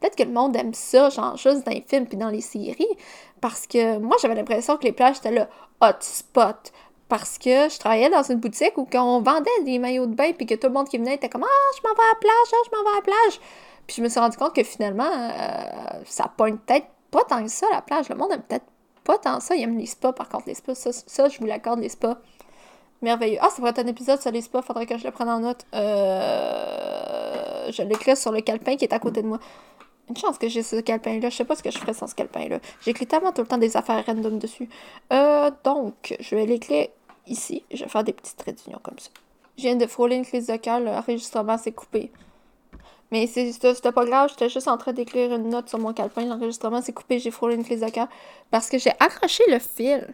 [0.00, 2.88] Peut-être que le monde aime ça, genre juste dans les films puis dans les séries.
[3.40, 5.46] Parce que moi, j'avais l'impression que les plages étaient le
[5.80, 6.72] hotspot.
[7.08, 10.46] Parce que je travaillais dans une boutique où on vendait des maillots de bain puis
[10.46, 12.52] que tout le monde qui venait était comme Ah, je m'en vais à la plage,
[12.52, 13.40] ah, je m'en vais à la plage.
[13.86, 17.50] Puis je me suis rendu compte que finalement, euh, ça pointe peut-être pas tant que
[17.50, 18.08] ça la plage.
[18.08, 18.66] Le monde aime peut-être
[19.02, 19.56] pas tant ça.
[19.56, 20.74] Il aime les spas, par contre, les spas.
[20.74, 22.18] Ça, je vous l'accorde, les spas.
[23.02, 23.38] Merveilleux.
[23.40, 24.62] Ah, ça pourrait être un épisode sur les spas.
[24.62, 25.66] Faudrait que je le prenne en note.
[25.74, 29.40] Euh, je l'écris sur le calepin qui est à côté de moi.
[30.10, 31.30] Une chance que j'ai ce calepin-là.
[31.30, 32.58] Je sais pas ce que je ferais sans ce calepin-là.
[32.82, 34.68] J'écris tellement tout le temps des affaires random dessus.
[35.12, 36.88] Euh, donc, je vais l'écrire
[37.28, 37.64] ici.
[37.72, 39.10] Je vais faire des petites traits d'union comme ça.
[39.56, 40.80] Je viens de frôler une crise de cœur.
[40.80, 42.10] L'enregistrement s'est coupé.
[43.12, 46.24] Mais c'était pas grave, j'étais juste en train d'écrire une note sur mon calepin.
[46.24, 48.08] L'enregistrement s'est coupé, j'ai frôlé une crise de cœur.
[48.50, 50.08] Parce que j'ai accroché le fil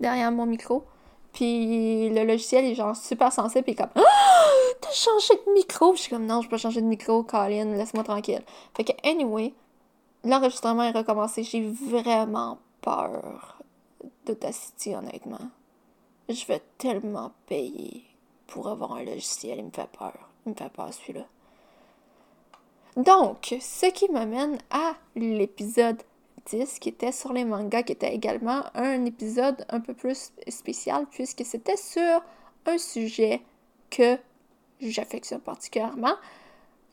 [0.00, 0.84] derrière mon micro.
[1.32, 3.64] Puis le logiciel est genre super sensible.
[3.64, 3.90] Puis comme,
[4.80, 5.94] t'as changé de micro.
[5.94, 8.42] je suis comme, non, je peux changer de micro, Colin, laisse-moi tranquille.
[8.74, 9.54] Fait que, anyway,
[10.24, 11.42] l'enregistrement est recommencé.
[11.42, 13.58] J'ai vraiment peur
[14.26, 15.50] de ta city, honnêtement.
[16.28, 18.04] Je vais tellement payer
[18.46, 19.58] pour avoir un logiciel.
[19.58, 20.14] Il me fait peur.
[20.44, 21.24] Il me fait peur, celui-là.
[22.96, 26.02] Donc, ce qui m'amène à l'épisode
[26.46, 31.06] 10 qui était sur les mangas, qui était également un épisode un peu plus spécial
[31.10, 32.22] puisque c'était sur
[32.64, 33.42] un sujet
[33.90, 34.18] que
[34.80, 36.14] j'affectionne particulièrement.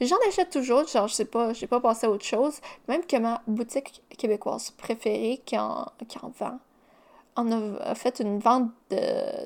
[0.01, 3.15] J'en achète toujours, genre je sais pas, j'ai pas passé à autre chose, même que
[3.17, 6.59] ma boutique québécoise préférée qui en, qui en vend,
[7.35, 8.69] on a fait une vente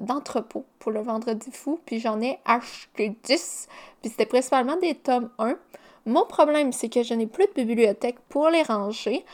[0.02, 3.68] d'entrepôt pour le vendredi fou, puis j'en ai acheté 10,
[4.02, 5.58] puis c'était principalement des tomes 1.
[6.06, 9.26] Mon problème, c'est que je n'ai plus de bibliothèque pour les ranger.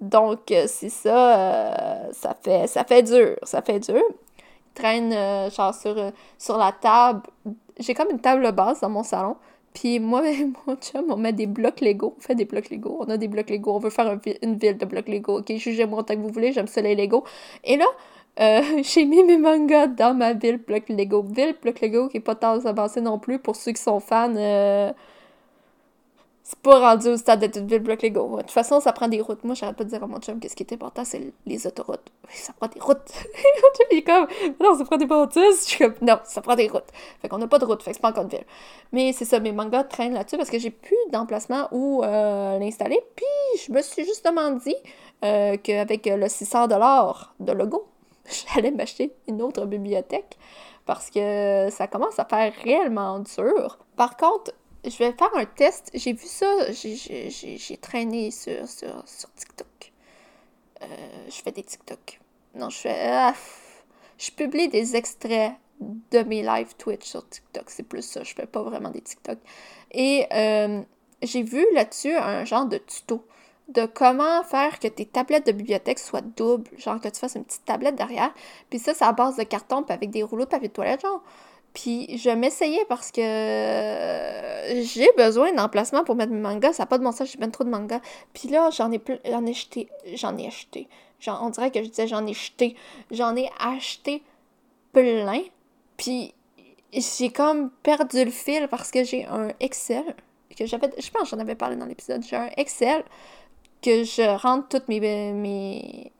[0.00, 4.02] Donc, euh, c'est ça, euh, ça, fait, ça fait dur, ça fait dur.
[4.78, 5.94] Traîne, euh, genre, sur,
[6.38, 7.22] sur la table.
[7.78, 9.36] J'ai comme une table basse dans mon salon.
[9.74, 12.14] Puis moi et mon chum, on met des blocs Lego.
[12.18, 12.98] On fait des blocs Lego.
[13.00, 13.74] On a des blocs Lego.
[13.74, 15.38] On veut faire une ville de blocs Lego.
[15.38, 16.52] Ok, jugez-moi tant que vous voulez.
[16.52, 17.24] J'aime ça les Lego.
[17.64, 17.86] Et là,
[18.82, 21.22] j'ai mis mes mangas dans ma ville bloc Lego.
[21.22, 24.34] Ville bloc Lego qui est pas tant avancée non plus pour ceux qui sont fans
[26.48, 28.36] c'est pas rendu au stade d'être une ville bloc Lego.
[28.36, 29.44] De toute façon, ça prend des routes.
[29.44, 31.66] Moi, j'arrête pas de dire à mon chum que ce qui est important, c'est les
[31.66, 32.10] autoroutes.
[32.30, 33.12] ça prend des routes.
[33.90, 34.26] il est comme,
[34.58, 35.64] non, ça prend des bâtisses.
[35.64, 36.88] Je suis comme, non, ça prend des routes.
[37.20, 38.46] Fait qu'on n'a pas de route, fait que c'est pas encore une ville.
[38.92, 43.02] Mais c'est ça, mes mangas traînent là-dessus parce que j'ai plus d'emplacement où euh, l'installer.
[43.14, 43.26] Puis,
[43.66, 44.76] je me suis justement dit
[45.26, 47.86] euh, qu'avec le 600$ de logo,
[48.54, 50.38] j'allais m'acheter une autre bibliothèque
[50.86, 53.76] parce que ça commence à faire réellement dur.
[53.96, 54.52] Par contre,
[54.90, 55.90] je vais faire un test.
[55.94, 59.92] J'ai vu ça, j'ai traîné sur, sur, sur TikTok.
[60.82, 60.86] Euh,
[61.28, 62.20] je fais des TikTok.
[62.54, 63.08] Non, je fais.
[63.10, 63.34] Ah,
[64.16, 67.64] je publie des extraits de mes live Twitch sur TikTok.
[67.70, 68.22] C'est plus ça.
[68.22, 69.38] Je fais pas vraiment des TikTok.
[69.92, 70.82] Et euh,
[71.22, 73.24] j'ai vu là-dessus un genre de tuto
[73.68, 76.70] de comment faire que tes tablettes de bibliothèque soient doubles.
[76.78, 78.32] Genre que tu fasses une petite tablette derrière.
[78.70, 81.02] Puis ça, c'est à base de carton, puis avec des rouleaux de papier de toilette,
[81.02, 81.22] genre.
[81.74, 83.20] Puis je m'essayais parce que
[84.82, 86.74] j'ai besoin d'emplacement pour mettre mes mangas.
[86.74, 88.00] Ça n'a pas de bon sens, j'ai bien trop de mangas.
[88.32, 89.88] Puis là, j'en ai, j'en ai acheté.
[90.14, 90.88] J'en ai acheté.
[91.26, 92.76] On dirait que je disais j'en ai acheté.
[93.10, 94.22] J'en ai acheté
[94.92, 95.42] plein.
[95.96, 96.34] Puis
[96.92, 100.14] j'ai comme perdu le fil parce que j'ai un Excel.
[100.56, 102.22] que j'avais Je pense que j'en avais parlé dans l'épisode.
[102.22, 103.04] J'ai un Excel
[103.82, 106.12] que je rentre toutes mes, mes, mes,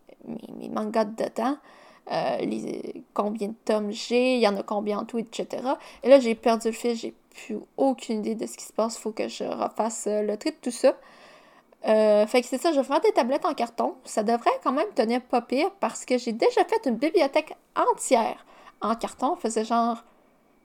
[0.59, 1.57] mes mangas dedans.
[2.11, 2.39] Euh,
[3.13, 5.63] combien de tomes j'ai, il y en a combien en tout, etc.
[6.03, 8.97] Et là, j'ai perdu le fil, j'ai plus aucune idée de ce qui se passe.
[8.97, 10.95] Faut que je refasse euh, le tri de tout ça.
[11.87, 13.95] Euh, fait que c'est ça, je vais faire des tablettes en carton.
[14.05, 18.45] Ça devrait quand même tenir pas pire parce que j'ai déjà fait une bibliothèque entière
[18.81, 19.35] en carton.
[19.37, 20.03] Ça faisait genre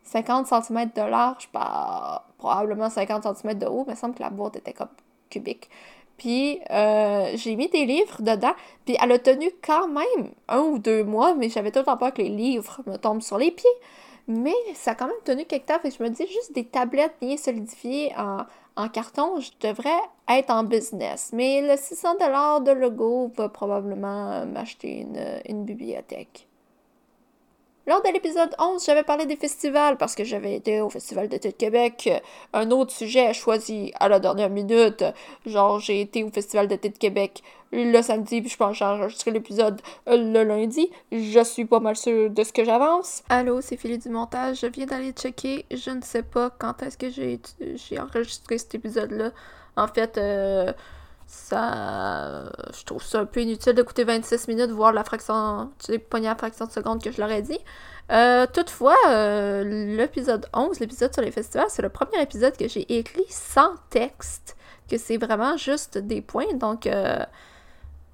[0.04, 3.84] 50 cm de large par probablement 50 cm de haut.
[3.86, 4.90] Mais il me semble que la boîte était comme
[5.30, 5.70] cubique.
[6.18, 8.54] Puis euh, j'ai mis des livres dedans.
[8.86, 11.98] Puis elle a tenu quand même un ou deux mois, mais j'avais tout le temps
[11.98, 13.70] peur que les livres me tombent sur les pieds.
[14.28, 15.80] Mais ça a quand même tenu quelques temps.
[15.80, 18.46] Que je me dis juste des tablettes bien solidifiées en,
[18.76, 20.00] en carton, je devrais
[20.30, 21.32] être en business.
[21.34, 25.06] Mais le 600$ de logo va probablement m'acheter
[25.48, 26.48] une bibliothèque.
[27.86, 31.50] Lors de l'épisode 11, j'avais parlé des festivals parce que j'avais été au Festival d'été
[31.50, 32.10] de Québec.
[32.54, 35.04] Un autre sujet choisi à la dernière minute.
[35.46, 37.44] Genre, j'ai été au Festival d'été de Québec
[37.74, 40.90] le samedi, puis je pense enregistrer l'épisode le lundi.
[41.12, 43.22] Je suis pas mal sûre de ce que j'avance.
[43.28, 44.62] Allô, c'est Philippe du montage.
[44.62, 45.66] Je viens d'aller checker.
[45.70, 49.32] Je ne sais pas quand est-ce que j'ai enregistré cet épisode-là.
[49.76, 50.72] En fait, euh,
[51.34, 52.44] ça
[52.78, 56.28] je trouve ça un peu inutile d'écouter 26 minutes voir la fraction tu sais pogner
[56.28, 57.60] la fraction de seconde que je leur ai dit.
[58.12, 59.64] Euh, toutefois euh,
[59.96, 64.56] l'épisode 11 l'épisode sur les festivals c'est le premier épisode que j'ai écrit sans texte
[64.90, 66.54] que c'est vraiment juste des points.
[66.54, 67.26] Donc euh,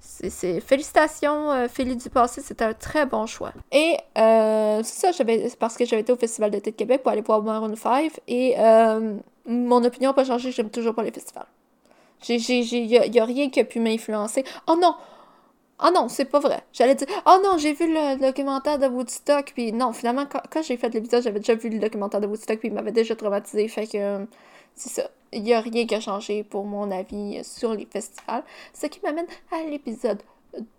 [0.00, 3.52] c'est félicitations Philippe du passé c'était un très bon choix.
[3.70, 5.10] Et c'est ça
[5.58, 8.56] parce que j'avais été au festival d'été de Québec pour aller voir Maroon 5 et
[9.46, 11.46] mon opinion n'a pas changé j'aime toujours pas les festivals
[12.28, 14.44] il n'y a, rien qui a pu m'influencer.
[14.66, 14.94] Oh non!
[15.82, 16.62] Oh non, c'est pas vrai.
[16.72, 20.76] J'allais dire, oh non, j'ai vu le, documentaire de Woodstock, puis non, finalement, quand, j'ai
[20.76, 23.86] fait l'épisode, j'avais déjà vu le documentaire de Woodstock, puis il m'avait déjà traumatisé, fait
[23.86, 24.26] que
[24.74, 25.10] c'est ça.
[25.32, 28.42] Il n'y a rien qui a changé pour mon avis sur les festivals.
[28.74, 30.20] Ce qui m'amène à l'épisode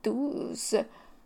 [0.03, 0.77] 12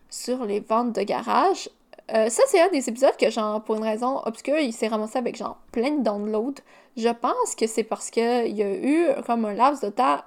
[0.10, 1.69] sur les ventes de garage.
[2.13, 5.18] Euh, ça, c'est un des épisodes que, genre, pour une raison obscure, il s'est ramassé
[5.18, 6.62] avec, genre, plein de downloads.
[6.98, 10.20] Je pense que c'est parce qu'il y a eu, comme un laps de temps,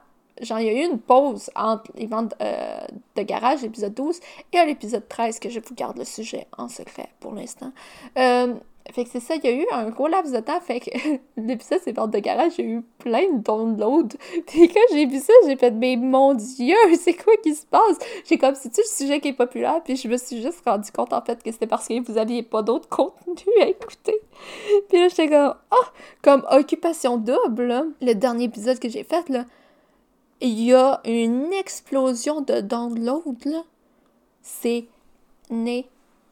[0.43, 2.81] genre, il y a eu une pause entre les ventes euh,
[3.17, 4.21] de garage, l'épisode 12,
[4.53, 7.73] et l'épisode 13, que je vous garde le sujet en secret pour l'instant.
[8.19, 8.55] Euh,
[8.93, 10.91] fait que c'est ça, il y a eu un gros laps de temps, fait que
[11.37, 14.17] l'épisode c'est vente de garage, j'ai eu plein de downloads.
[14.47, 17.99] Puis quand j'ai vu ça, j'ai fait mais mon dieu, c'est quoi qui se passe?
[18.25, 19.83] J'ai comme c'est-tu le sujet qui est populaire?
[19.85, 22.43] Puis je me suis juste rendu compte en fait que c'était parce que vous aviez
[22.43, 24.21] pas d'autres contenus à écouter.
[24.89, 25.85] Puis là j'étais comme oh,
[26.23, 29.45] comme occupation double, le dernier épisode que j'ai fait là,
[30.41, 33.63] il y a une explosion de downloads là.
[34.43, 34.87] C'est
[35.51, 35.87] né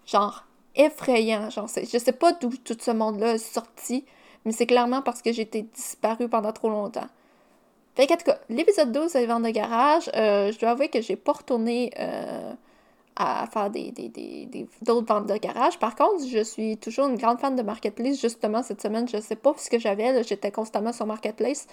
[0.06, 1.50] genre effrayant.
[1.50, 4.04] Genre, je sais pas d'où tout ce monde-là est sorti,
[4.44, 7.08] mais c'est clairement parce que j'étais disparue pendant trop longtemps.
[7.96, 10.10] Fait tout cas, l'épisode 12, c'est les ventes de garage.
[10.14, 12.52] Euh, je dois avouer que j'ai pas retourné euh,
[13.16, 15.78] à faire des, des, des, d'autres ventes de garage.
[15.78, 18.20] Par contre, je suis toujours une grande fan de Marketplace.
[18.20, 20.22] Justement, cette semaine, je sais pas ce que j'avais.
[20.22, 21.66] J'étais constamment sur Marketplace.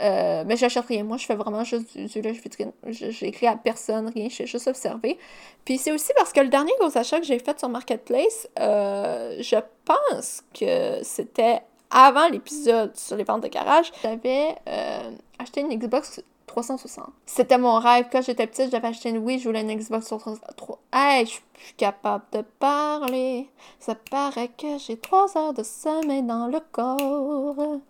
[0.00, 1.04] Euh, mais j'achète rien.
[1.04, 2.72] Moi, je fais vraiment juste du, du vitrine.
[2.88, 4.28] J'ai écrit à personne, rien.
[4.28, 5.18] Je suis juste observé.
[5.64, 9.36] Puis c'est aussi parce que le dernier gros achat que j'ai fait sur Marketplace, euh,
[9.40, 13.92] je pense que c'était avant l'épisode sur les ventes de garage.
[14.02, 16.20] J'avais euh, acheté une Xbox
[16.62, 17.06] 360.
[17.26, 18.06] C'était mon rêve.
[18.10, 20.78] Quand j'étais petite, j'avais acheté une Wii, je voulais une Xbox 360.
[20.92, 23.48] Hey, je suis plus capable de parler.
[23.78, 27.80] Ça paraît que j'ai trois heures de sommeil dans le corps.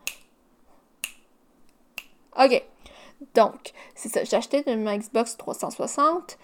[2.39, 2.63] Ok.
[3.35, 4.25] Donc, c'est ça.
[4.25, 6.39] J'ai acheté une Xbox 360.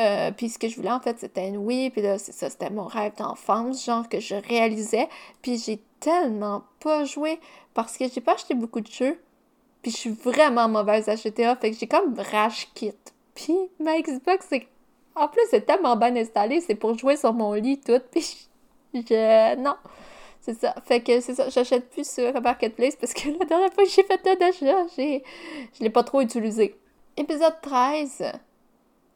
[0.00, 2.48] Euh, puis ce que je voulais en fait, c'était une Wii, puis là, c'est ça,
[2.50, 5.08] c'était mon rêve d'enfance, genre que je réalisais.
[5.42, 7.40] Puis j'ai tellement pas joué
[7.74, 9.18] parce que j'ai pas acheté beaucoup de jeux.
[9.90, 12.92] Je suis vraiment mauvaise à GTA, fait que j'ai comme rage kit.
[13.34, 14.66] Puis ma Xbox, c'est.
[15.14, 18.00] En plus, c'est tellement bien installé, c'est pour jouer sur mon lit tout.
[18.10, 18.46] Puis
[18.92, 19.56] je.
[19.56, 19.76] Non.
[20.40, 20.74] C'est ça.
[20.84, 21.48] Fait que c'est ça.
[21.48, 25.22] J'achète plus sur Marketplace parce que la dernière fois que j'ai fait un achat, j'ai...
[25.76, 26.74] je l'ai pas trop utilisé.
[27.16, 28.32] Épisode 13,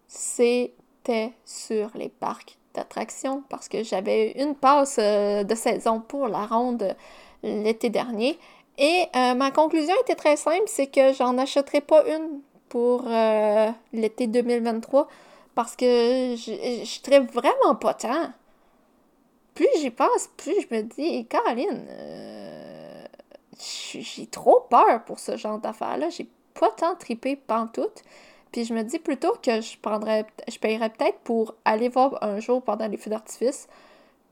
[0.08, 6.46] c'était sur les parcs d'attractions parce que j'avais une passe euh, de saison pour la
[6.46, 6.96] ronde
[7.42, 8.38] l'été dernier
[8.83, 13.71] et euh, ma conclusion était très simple, c'est que j'en achèterai pas une pour euh,
[13.92, 15.07] l'été 2023
[15.55, 18.33] parce que je serais vraiment pas tant.
[19.55, 23.05] Plus j'y pense, plus je me dis, Caroline, euh,
[23.61, 26.09] j'ai trop peur pour ce genre d'affaires-là.
[26.09, 28.03] J'ai pas tant tripé pantoute.
[28.51, 32.40] Puis je me dis plutôt que je prendrais, je paierais peut-être pour aller voir un
[32.40, 33.68] jour pendant les feux d'artifice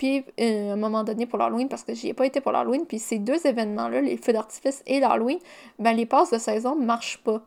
[0.00, 2.52] puis, euh, à un moment donné, pour l'Halloween, parce que j'y ai pas été pour
[2.52, 5.38] l'Halloween, puis ces deux événements-là, les feux d'artifice et l'Halloween,
[5.78, 7.42] ben les passes de saison marchent pas.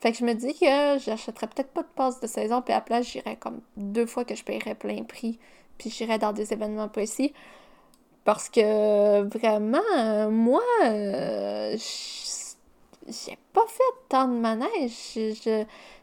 [0.00, 2.78] Fait que je me dis que j'achèterais peut-être pas de passes de saison, puis à
[2.78, 5.38] la place, j'irais comme deux fois que je paierais plein prix,
[5.78, 7.32] puis j'irais dans des événements précis.
[8.24, 11.76] Parce que vraiment, moi, euh,
[13.10, 15.18] j'ai pas fait tant de manèges.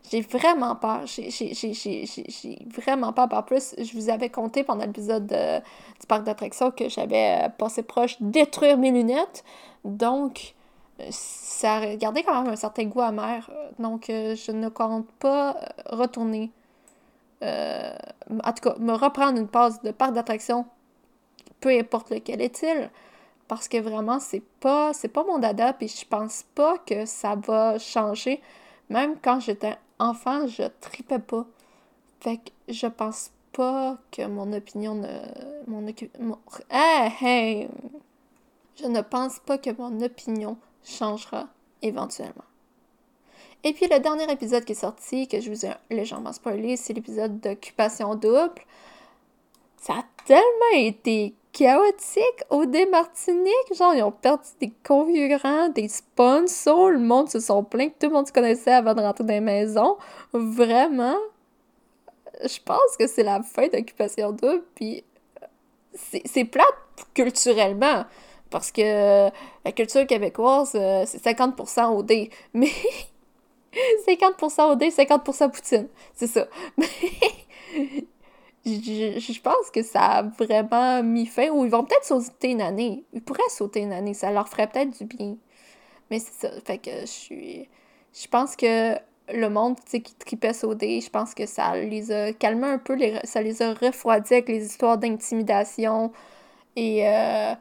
[0.10, 1.02] J'ai vraiment peur.
[1.06, 3.28] J'ai vraiment peur.
[3.32, 7.84] En plus, je vous avais compté pendant l'épisode du parc d'attractions que j'avais euh, passé
[7.84, 9.44] proche détruire mes lunettes.
[9.84, 10.54] Donc,
[11.10, 13.50] ça a gardé quand même un certain goût amer.
[13.80, 16.52] Donc, euh, je ne compte pas retourner.
[17.44, 17.96] Euh,
[18.44, 20.66] en tout cas, me reprendre une passe de parc d'attractions,
[21.60, 22.90] peu importe lequel est-il
[23.48, 27.36] parce que vraiment c'est pas c'est pas mon dada puis je pense pas que ça
[27.36, 28.42] va changer.
[28.90, 31.46] Même quand j'étais enfant je tripais pas.
[32.20, 35.08] Fait que je pense pas que mon opinion ne
[35.68, 35.82] mon,
[36.20, 36.38] mon
[38.76, 41.48] je ne pense pas que mon opinion changera
[41.82, 42.44] éventuellement.
[43.64, 46.94] Et puis le dernier épisode qui est sorti que je vous ai légèrement spoilé c'est
[46.94, 48.62] l'épisode d'occupation double.
[49.78, 53.74] Ça a tellement été chaotique au dé Martinique.
[53.74, 56.92] Genre, ils ont perdu des configurants, des sponsors.
[56.92, 59.34] Le monde se sont plaints que tout le monde se connaissait avant de rentrer dans
[59.34, 59.98] les maisons.
[60.34, 61.18] Vraiment,
[62.44, 64.64] je pense que c'est la fin d'Occupation Double.
[64.76, 65.04] Puis,
[65.94, 66.68] c'est plate
[67.16, 68.06] culturellement.
[68.52, 69.30] Parce que
[69.66, 72.04] la culture québécoise, euh, c'est 50% au.
[72.54, 72.70] Mais
[74.08, 75.88] 50% au dé, 50% Poutine.
[76.14, 76.48] C'est ça.
[76.78, 76.88] Mais
[78.68, 81.50] je, pense que ça a vraiment mis fin.
[81.50, 83.04] Ou ils vont peut-être sauter une année.
[83.14, 84.14] Ils pourraient sauter une année.
[84.14, 85.36] Ça leur ferait peut-être du bien.
[86.12, 86.62] Mais c'est ça.
[86.66, 87.70] Fait que je suis.
[88.14, 88.96] Je pense que
[89.34, 92.96] le monde qui tripait sauter, je pense que ça les a calmés un peu.
[92.96, 96.12] Les, ça les a refroidis avec les histoires d'intimidation.
[96.76, 97.08] Et.
[97.08, 97.54] Euh,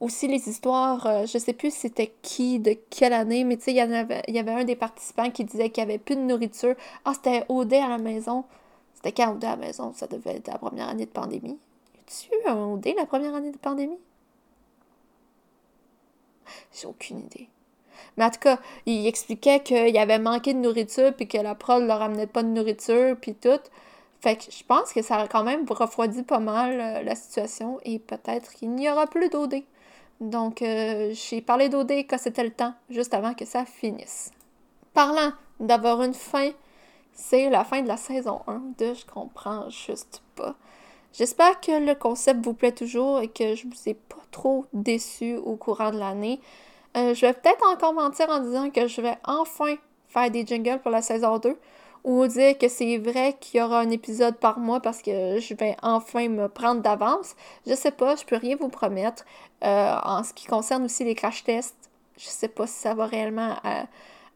[0.00, 3.72] aussi les histoires, euh, je sais plus c'était qui, de quelle année, mais tu sais,
[3.72, 6.20] il y, avait, y avait un des participants qui disait qu'il n'y avait plus de
[6.20, 6.74] nourriture.
[7.04, 8.44] Ah, c'était OD à la maison.
[8.96, 9.92] C'était quand OD à la maison?
[9.94, 11.58] Ça devait être la première année de pandémie.
[11.94, 13.98] Y a-tu eu un OD la première année de pandémie?
[16.72, 17.48] J'ai aucune idée.
[18.16, 21.82] Mais en tout cas, il expliquait qu'il avait manqué de nourriture, puis que la prod
[21.82, 23.60] leur amenait pas de nourriture, puis tout.
[24.20, 27.78] Fait que je pense que ça a quand même refroidi pas mal euh, la situation,
[27.84, 29.62] et peut-être qu'il n'y aura plus d'OD.
[30.20, 34.30] Donc, euh, j'ai parlé d'OD quand c'était le temps, juste avant que ça finisse.
[34.94, 36.50] Parlant d'avoir une fin
[37.16, 40.54] c'est la fin de la saison 1 de Je comprends juste pas.
[41.12, 45.36] J'espère que le concept vous plaît toujours et que je vous ai pas trop déçu
[45.36, 46.40] au courant de l'année.
[46.96, 49.76] Euh, je vais peut-être encore mentir en disant que je vais enfin
[50.08, 51.56] faire des jingles pour la saison 2
[52.04, 55.54] ou dire que c'est vrai qu'il y aura un épisode par mois parce que je
[55.54, 57.34] vais enfin me prendre d'avance.
[57.66, 59.24] Je sais pas, je peux rien vous promettre.
[59.64, 63.06] Euh, en ce qui concerne aussi les crash tests, je sais pas si ça va
[63.06, 63.82] réellement euh,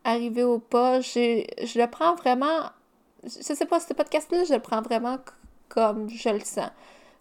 [0.04, 1.00] arriver ou pas.
[1.00, 2.70] Je, je le prends vraiment.
[3.24, 5.18] Je sais pas, ce podcast-là, je le prends vraiment
[5.68, 6.70] comme je le sens.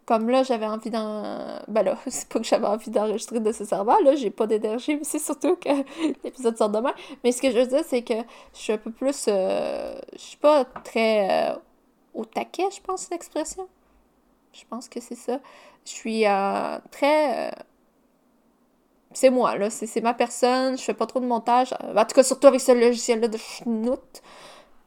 [0.05, 1.61] Comme là, j'avais envie d'en.
[1.67, 3.97] Ben là, c'est pas que j'avais envie d'enregistrer nécessairement.
[4.03, 5.69] Là, j'ai pas d'énergie, mais c'est surtout que
[6.23, 6.93] l'épisode sort demain.
[7.23, 8.15] Mais ce que je veux dire, c'est que
[8.53, 9.25] je suis un peu plus.
[9.27, 11.55] Euh, je suis pas très euh,
[12.13, 13.67] au taquet, je pense, l'expression.
[14.51, 15.39] Je pense que c'est ça.
[15.85, 17.51] Je suis euh, très.
[19.13, 19.69] C'est moi, là.
[19.69, 20.77] C'est ma personne.
[20.77, 21.73] Je fais pas trop de montage.
[21.95, 24.21] En tout cas, surtout avec ce logiciel-là de schnout.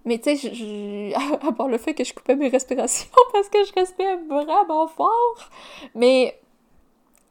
[0.05, 1.14] Mais tu sais,
[1.47, 5.51] à part le fait que je coupais mes respirations parce que je respire vraiment fort.
[5.95, 6.41] Mais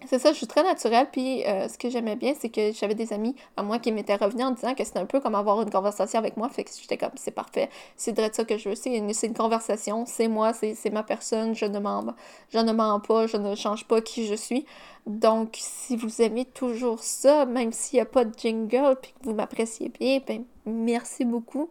[0.06, 1.08] c'est ça, je suis très naturelle.
[1.12, 4.16] Puis euh, ce que j'aimais bien, c'est que j'avais des amis à moi qui m'étaient
[4.16, 6.50] revenus en disant que c'était un peu comme avoir une conversation avec moi.
[6.50, 8.76] Fait que j'étais comme, c'est parfait, c'est de ça que je veux.
[8.76, 12.06] C'est une, une conversation, c'est moi, c'est ma personne, je ne, mens,
[12.50, 14.66] je pas, je ne change pas qui je suis.
[15.08, 19.26] Donc, si vous aimez toujours ça, même s'il n'y a pas de jingle, puis que
[19.26, 21.70] vous m'appréciez bien, ben merci beaucoup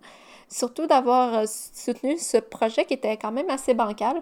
[0.51, 4.21] surtout d'avoir euh, soutenu ce projet qui était quand même assez bancal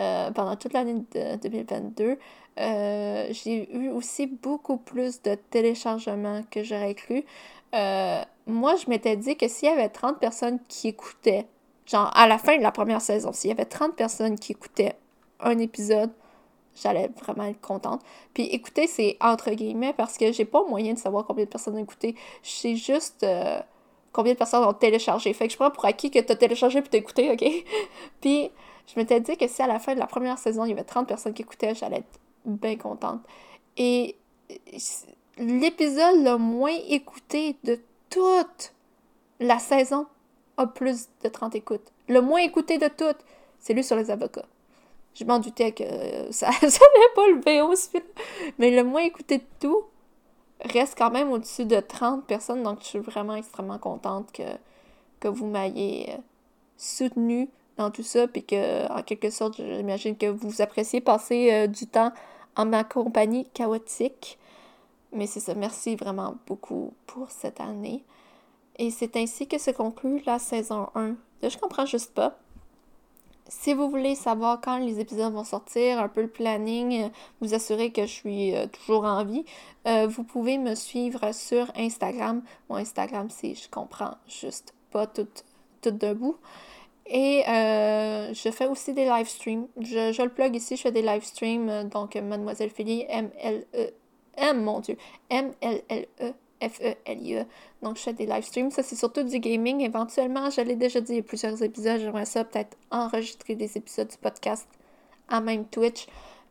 [0.00, 2.18] euh, pendant toute l'année de 2022.
[2.58, 7.24] Euh, j'ai eu aussi beaucoup plus de téléchargements que j'aurais cru.
[8.46, 11.46] moi, je m'étais dit que s'il y avait 30 personnes qui écoutaient,
[11.86, 14.94] genre à la fin de la première saison, s'il y avait 30 personnes qui écoutaient
[15.40, 16.10] un épisode,
[16.74, 18.02] j'allais vraiment être contente.
[18.34, 21.76] Puis écouter, c'est entre guillemets parce que j'ai pas moyen de savoir combien de personnes
[21.76, 22.14] ont écouté.
[22.42, 23.24] Je juste
[24.12, 25.32] combien de personnes ont téléchargé.
[25.32, 27.44] Fait que je prends pour acquis que tu as téléchargé puis t'as OK?
[28.20, 28.50] puis
[28.86, 30.84] je m'étais dit que si à la fin de la première saison, il y avait
[30.84, 33.20] 30 personnes qui écoutaient, j'allais être bien contente.
[33.76, 34.16] Et
[35.38, 37.78] l'épisode le moins écouté de
[38.10, 38.72] toute
[39.40, 40.06] la saison
[40.56, 41.92] a plus de 30 écoutes.
[42.08, 43.24] Le moins écouté de toutes,
[43.58, 44.46] c'est lui sur les avocats.
[45.14, 45.84] Je m'en doutais que
[46.30, 47.74] ça n'allait pas lever au
[48.58, 49.84] Mais le moins écouté de tout,
[50.60, 54.42] reste quand même au-dessus de 30 personnes, donc je suis vraiment extrêmement contente que,
[55.20, 56.16] que vous m'ayez euh,
[56.76, 57.48] soutenu
[57.78, 61.86] dans tout ça, puis que, en quelque sorte, j'imagine que vous appréciez passer euh, du
[61.86, 62.12] temps
[62.56, 64.38] en ma compagnie chaotique.
[65.12, 68.04] Mais c'est ça, merci vraiment beaucoup pour cette année.
[68.76, 72.36] Et c'est ainsi que se conclut la saison 1 de Je comprends juste pas.
[73.48, 77.08] Si vous voulez savoir quand les épisodes vont sortir, un peu le planning, euh,
[77.40, 79.44] vous assurer que je suis euh, toujours en vie,
[80.06, 82.42] vous pouvez me suivre sur Instagram.
[82.68, 85.26] Mon Instagram, c'est je comprends juste pas tout,
[85.80, 86.36] tout debout.
[87.08, 89.66] Et je fais aussi des live streams.
[89.80, 91.88] Je, je, le plug ici, je fais des live streams.
[91.88, 93.90] Donc, Mademoiselle Philly, M-L-E,
[94.36, 94.96] M, mon Dieu,
[95.30, 97.44] M-L-L-E F-E-L-I-E.
[97.82, 98.70] Donc, je fais des live streams.
[98.70, 99.80] Ça, c'est surtout du gaming.
[99.80, 104.68] Éventuellement, je déjà dit plusieurs épisodes, j'aimerais ça peut-être enregistrer des épisodes du podcast
[105.28, 106.06] à même Twitch.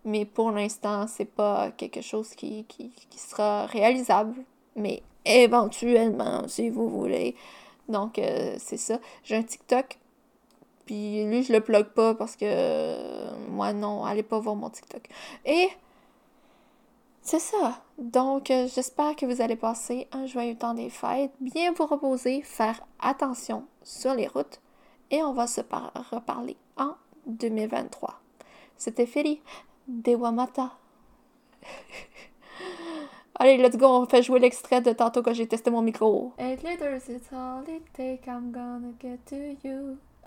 [0.05, 4.35] Mais pour l'instant, c'est pas quelque chose qui, qui, sera réalisable.
[4.75, 7.35] Mais éventuellement, si vous voulez.
[7.89, 8.99] Donc, euh, c'est ça.
[9.23, 9.97] J'ai un TikTok.
[10.87, 15.07] Puis lui, je le plug pas parce que moi, non, allez pas voir mon TikTok.
[15.45, 15.69] Et
[17.21, 17.81] c'est ça.
[17.97, 22.41] Donc, euh, j'espère que vous allez passer un joyeux temps des fêtes, bien vous reposer,
[22.41, 24.61] faire attention sur les routes
[25.11, 28.21] et on va se reparler en 2023.
[28.77, 29.41] C'était Philly
[29.89, 30.71] Dewamata.
[33.35, 36.31] Allez, let's go, on fait jouer l'extrait de tantôt quand j'ai testé mon micro.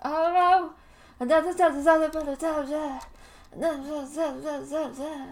[0.03, 0.73] Oh no!